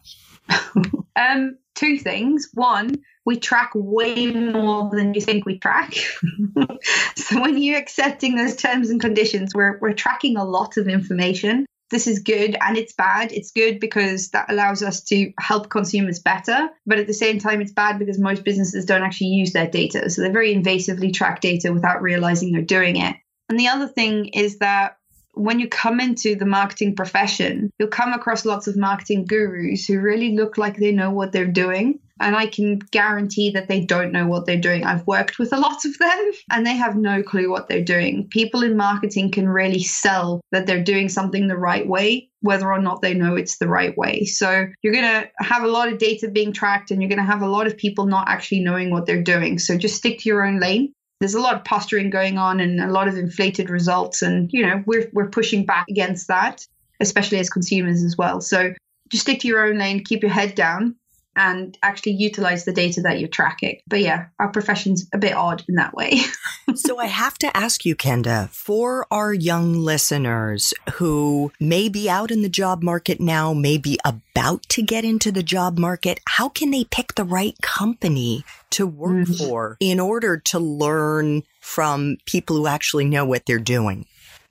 um, 1.18 1.58
two 1.76 1.98
things. 1.98 2.48
One, 2.54 3.04
we 3.26 3.38
track 3.38 3.72
way 3.76 4.28
more 4.28 4.90
than 4.94 5.14
you 5.14 5.20
think 5.20 5.46
we 5.46 5.60
track. 5.60 5.94
so 7.18 7.42
when 7.42 7.62
you're 7.62 7.78
accepting 7.78 8.38
those 8.38 8.56
terms 8.56 8.92
and 8.92 9.02
conditions, 9.02 9.52
we're, 9.54 9.78
we're 9.80 9.92
tracking 9.92 10.38
a 10.38 10.46
lot 10.46 10.78
of 10.78 10.88
information. 10.88 11.66
This 11.92 12.08
is 12.08 12.20
good 12.20 12.56
and 12.62 12.78
it's 12.78 12.94
bad. 12.94 13.34
It's 13.34 13.52
good 13.52 13.82
because 13.82 14.30
that 14.30 14.50
allows 14.50 14.82
us 14.84 15.02
to 15.10 15.34
help 15.38 15.70
consumers 15.70 16.20
better. 16.20 16.70
But 16.86 17.00
at 17.00 17.08
the 17.08 17.14
same 17.14 17.40
time, 17.40 17.60
it's 17.60 17.74
bad 17.74 18.00
because 18.00 18.18
most 18.18 18.46
businesses 18.46 18.86
don't 18.86 19.04
actually 19.04 19.32
use 19.32 19.52
their 19.52 19.70
data. 19.70 20.10
So 20.10 20.22
they 20.22 20.30
very 20.30 20.56
invasively 20.56 21.14
track 21.14 21.42
data 21.42 21.74
without 21.74 22.02
realizing 22.02 22.54
they're 22.54 22.62
doing 22.62 22.96
it. 22.96 23.18
And 23.50 23.60
the 23.60 23.68
other 23.68 23.88
thing 23.88 24.28
is 24.28 24.60
that 24.60 24.96
when 25.36 25.60
you 25.60 25.68
come 25.68 26.00
into 26.00 26.36
the 26.36 26.46
marketing 26.46 26.96
profession, 26.96 27.72
you'll 27.78 27.90
come 27.90 28.14
across 28.14 28.46
lots 28.46 28.68
of 28.68 28.78
marketing 28.78 29.26
gurus 29.26 29.86
who 29.86 30.00
really 30.00 30.36
look 30.36 30.58
like 30.58 30.78
they 30.78 30.92
know 30.92 31.12
what 31.12 31.32
they're 31.32 31.46
doing. 31.46 32.00
And 32.22 32.34
I 32.34 32.48
can 32.48 32.80
guarantee 32.80 33.52
that 33.52 33.68
they 33.68 33.82
don't 33.82 34.14
know 34.14 34.26
what 34.26 34.46
they're 34.46 34.56
doing. 34.60 34.86
I've 34.86 35.06
worked 35.06 35.38
with 35.38 35.52
a 35.52 35.60
lot 35.60 35.84
of 35.84 35.98
them 35.98 36.32
and 36.52 36.66
they 36.66 36.76
have 36.76 36.96
no 36.96 37.22
clue 37.22 37.50
what 37.50 37.68
they're 37.68 37.84
doing. 37.84 38.30
People 38.30 38.64
in 38.64 38.78
marketing 38.78 39.32
can 39.32 39.50
really 39.50 39.84
sell 39.84 40.40
that 40.54 40.66
they're 40.66 40.84
doing 40.84 41.10
something 41.10 41.48
the 41.48 41.58
right 41.58 41.86
way, 41.86 42.30
whether 42.40 42.72
or 42.72 42.80
not 42.80 43.02
they 43.02 43.14
know 43.14 43.36
it's 43.36 43.58
the 43.58 43.68
right 43.68 43.98
way. 43.98 44.24
So 44.24 44.68
you're 44.82 44.94
going 44.94 45.04
to 45.04 45.30
have 45.40 45.64
a 45.64 45.68
lot 45.68 45.92
of 45.92 45.98
data 45.98 46.30
being 46.30 46.54
tracked 46.54 46.92
and 46.92 47.02
you're 47.02 47.10
going 47.10 47.20
to 47.20 47.26
have 47.26 47.42
a 47.42 47.50
lot 47.50 47.68
of 47.68 47.76
people 47.76 48.06
not 48.06 48.30
actually 48.30 48.62
knowing 48.62 48.92
what 48.92 49.06
they're 49.06 49.22
doing. 49.22 49.60
So 49.60 49.78
just 49.78 49.98
stick 49.98 50.20
to 50.20 50.30
your 50.30 50.46
own 50.46 50.62
lane 50.62 50.94
there's 51.20 51.34
a 51.34 51.42
lot 51.42 51.56
of 51.56 51.64
posturing 51.64 52.10
going 52.10 52.38
on 52.38 52.60
and 52.60 52.82
a 52.82 52.92
lot 52.92 53.08
of 53.08 53.18
inflated 53.18 53.70
results 53.70 54.22
and 54.22 54.50
you 54.52 54.66
know 54.66 54.84
we're 54.86 55.10
we're 55.14 55.30
pushing 55.30 55.66
back 55.66 55.88
against 55.90 56.28
that 56.28 56.66
especially 57.02 57.40
as 57.40 57.50
consumers 57.50 58.04
as 58.04 58.18
well. 58.18 58.40
So 58.40 58.74
just 59.10 59.24
stick 59.24 59.42
to 59.42 59.48
your 59.48 59.66
own 59.66 59.78
lane 59.78 60.04
keep 60.04 60.22
your 60.22 60.32
head 60.32 60.56
down 60.56 60.96
and 61.36 61.78
actually 61.82 62.14
utilize 62.14 62.66
the 62.66 62.74
data 62.74 63.02
that 63.02 63.20
you're 63.20 63.30
tracking. 63.30 63.80
But 63.88 64.02
yeah, 64.02 64.28
our 64.40 64.50
profession's 64.50 65.08
a 65.14 65.18
bit 65.18 65.34
odd 65.34 65.64
in 65.68 65.76
that 65.76 65.94
way. 65.94 66.20
so 66.76 67.00
I 67.00 67.08
have 67.08 67.38
to 67.40 67.56
ask 67.56 67.86
you, 67.86 67.96
Kenda, 67.96 68.50
for 68.50 69.06
our 69.12 69.34
young 69.34 69.74
listeners 69.74 70.74
who 70.94 71.52
may 71.60 71.90
be 71.90 72.10
out 72.10 72.32
in 72.32 72.42
the 72.42 72.50
job 72.50 72.84
market 72.84 73.20
now, 73.20 73.54
may 73.54 73.78
be 73.78 74.00
about 74.06 74.64
to 74.70 74.82
get 74.82 75.06
into 75.06 75.32
the 75.32 75.44
job 75.44 75.78
market, 75.78 76.20
how 76.28 76.50
can 76.50 76.72
they 76.72 76.84
pick 76.86 77.16
the 77.16 77.24
right 77.24 77.56
company 77.62 78.44
to 78.72 78.88
work 78.88 79.28
mm-hmm. 79.28 79.34
for 79.34 79.78
in 79.80 80.00
order 80.00 80.38
to 80.38 80.60
learn 80.60 81.44
from 81.60 82.18
people 82.26 82.56
who 82.56 82.68
actually 82.68 83.06
know 83.06 83.26
what 83.26 83.46
they're 83.46 83.60
doing? 83.60 84.06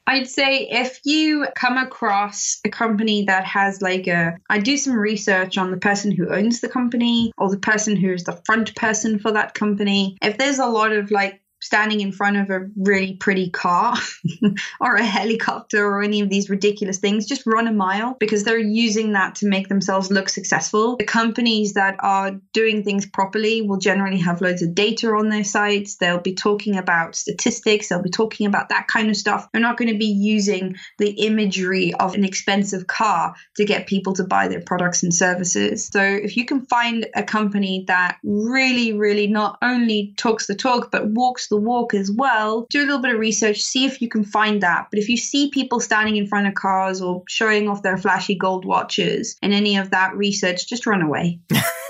I'd 0.06 0.28
say 0.28 0.68
if 0.70 1.00
you 1.04 1.46
come 1.56 1.78
across 1.78 2.60
a 2.64 2.68
company 2.68 3.24
that 3.26 3.44
has 3.44 3.80
like 3.80 4.06
a, 4.06 4.36
I 4.50 4.58
do 4.58 4.76
some 4.76 4.94
research 4.94 5.56
on 5.56 5.70
the 5.70 5.76
person 5.76 6.10
who 6.10 6.28
owns 6.28 6.60
the 6.60 6.68
company 6.68 7.32
or 7.38 7.50
the 7.50 7.58
person 7.58 7.96
who's 7.96 8.24
the 8.24 8.40
front 8.44 8.74
person 8.76 9.18
for 9.18 9.32
that 9.32 9.54
company. 9.54 10.16
If 10.22 10.38
there's 10.38 10.58
a 10.58 10.66
lot 10.66 10.92
of 10.92 11.10
like 11.10 11.40
standing 11.64 12.02
in 12.02 12.12
front 12.12 12.36
of 12.36 12.50
a 12.50 12.68
really 12.76 13.14
pretty 13.14 13.48
car 13.48 13.96
or 14.80 14.96
a 14.96 15.02
helicopter 15.04 15.82
or 15.82 16.02
any 16.02 16.20
of 16.20 16.28
these 16.28 16.50
ridiculous 16.50 16.98
things, 16.98 17.24
just 17.24 17.46
run 17.46 17.66
a 17.66 17.72
mile 17.72 18.14
because 18.20 18.44
they're 18.44 18.58
using 18.58 19.12
that 19.12 19.36
to 19.36 19.48
make 19.48 19.68
themselves 19.68 20.10
look 20.10 20.28
successful. 20.28 20.96
The 20.98 21.06
companies 21.06 21.72
that 21.72 21.96
are 22.00 22.32
doing 22.52 22.84
things 22.84 23.06
properly 23.06 23.62
will 23.62 23.78
generally 23.78 24.18
have 24.18 24.42
loads 24.42 24.60
of 24.60 24.74
data 24.74 25.08
on 25.08 25.30
their 25.30 25.42
sites. 25.42 25.96
They'll 25.96 26.20
be 26.20 26.34
talking 26.34 26.76
about 26.76 27.16
statistics, 27.16 27.88
they'll 27.88 28.02
be 28.02 28.10
talking 28.10 28.46
about 28.46 28.68
that 28.68 28.86
kind 28.86 29.08
of 29.08 29.16
stuff. 29.16 29.48
They're 29.50 29.62
not 29.62 29.78
going 29.78 29.90
to 29.90 29.98
be 29.98 30.04
using 30.04 30.76
the 30.98 31.12
imagery 31.12 31.94
of 31.94 32.14
an 32.14 32.24
expensive 32.24 32.86
car 32.86 33.36
to 33.56 33.64
get 33.64 33.86
people 33.86 34.12
to 34.14 34.24
buy 34.24 34.48
their 34.48 34.60
products 34.60 35.02
and 35.02 35.14
services. 35.14 35.88
So 35.90 36.02
if 36.02 36.36
you 36.36 36.44
can 36.44 36.66
find 36.66 37.06
a 37.14 37.22
company 37.22 37.84
that 37.88 38.18
really, 38.22 38.92
really 38.92 39.28
not 39.28 39.56
only 39.62 40.12
talks 40.18 40.46
the 40.46 40.54
talk, 40.54 40.90
but 40.90 41.08
walks 41.08 41.48
the 41.48 41.53
the 41.54 41.60
walk 41.60 41.94
as 41.94 42.10
well, 42.10 42.66
do 42.68 42.80
a 42.80 42.84
little 42.84 42.98
bit 42.98 43.14
of 43.14 43.20
research, 43.20 43.60
see 43.60 43.84
if 43.84 44.02
you 44.02 44.08
can 44.08 44.24
find 44.24 44.60
that. 44.62 44.88
But 44.90 44.98
if 44.98 45.08
you 45.08 45.16
see 45.16 45.50
people 45.50 45.78
standing 45.78 46.16
in 46.16 46.26
front 46.26 46.48
of 46.48 46.54
cars 46.54 47.00
or 47.00 47.22
showing 47.28 47.68
off 47.68 47.82
their 47.82 47.96
flashy 47.96 48.34
gold 48.34 48.64
watches 48.64 49.36
and 49.40 49.54
any 49.54 49.76
of 49.76 49.90
that 49.90 50.16
research, 50.16 50.66
just 50.66 50.84
run 50.84 51.00
away. 51.00 51.38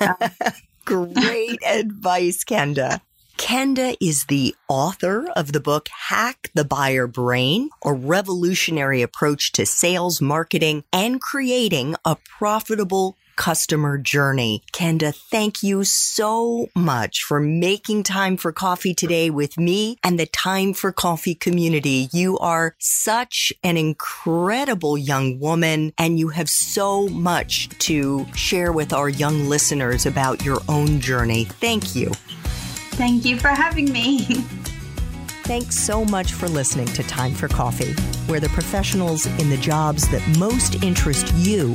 Great 0.85 1.59
advice, 1.67 2.45
Kenda. 2.45 3.01
Kenda 3.39 3.97
is 4.01 4.27
the 4.27 4.55
author 4.69 5.29
of 5.31 5.53
the 5.53 5.61
book 5.61 5.89
Hack 6.09 6.51
the 6.55 6.65
Buyer 6.65 7.07
Brain, 7.07 7.71
a 7.85 7.93
revolutionary 7.93 9.01
approach 9.01 9.53
to 9.53 9.65
sales, 9.65 10.21
marketing, 10.21 10.85
and 10.93 11.23
creating 11.23 11.97
a 12.05 12.17
profitable 12.17 13.17
customer 13.37 13.99
journey. 13.99 14.63
Kenda, 14.73 15.15
thank 15.15 15.63
you 15.63 15.85
so 15.85 16.69
much 16.75 17.23
for 17.23 17.41
making 17.41 18.03
time 18.03 18.37
for 18.37 18.53
coffee 18.53 18.95
today 18.95 19.31
with 19.31 19.59
me 19.59 19.99
and 20.03 20.19
the 20.19 20.27
Time 20.27 20.75
for 20.75 20.93
Coffee 20.93 21.35
community. 21.35 22.09
You 22.13 22.39
are 22.39 22.75
such 22.79 23.53
an 23.63 23.77
incredible 23.77 24.97
young 24.99 25.39
woman 25.39 25.93
and 25.99 26.19
you 26.19 26.29
have 26.29 26.49
so 26.49 27.09
much 27.09 27.69
to 27.81 28.27
share 28.35 28.73
with 28.73 28.93
our 28.93 29.09
young 29.09 29.49
listeners 29.49 30.07
about 30.07 30.45
your 30.45 30.61
own 30.69 31.01
journey. 31.01 31.45
Thank 31.45 31.95
you. 31.95 32.11
Thank 32.97 33.25
you 33.25 33.39
for 33.39 33.49
having 33.49 33.93
me. 33.93 34.25
Thanks 35.45 35.77
so 35.77 36.07
much 36.07 36.33
for 36.33 36.49
listening 36.49 36.87
to 36.87 37.03
Time 37.03 37.35
for 37.35 37.49
Coffee, 37.49 37.93
where 38.31 38.41
the 38.41 38.49
professionals 38.49 39.27
in 39.27 39.51
the 39.51 39.59
jobs 39.59 40.09
that 40.09 40.27
most 40.39 40.83
interest 40.83 41.35
you 41.35 41.75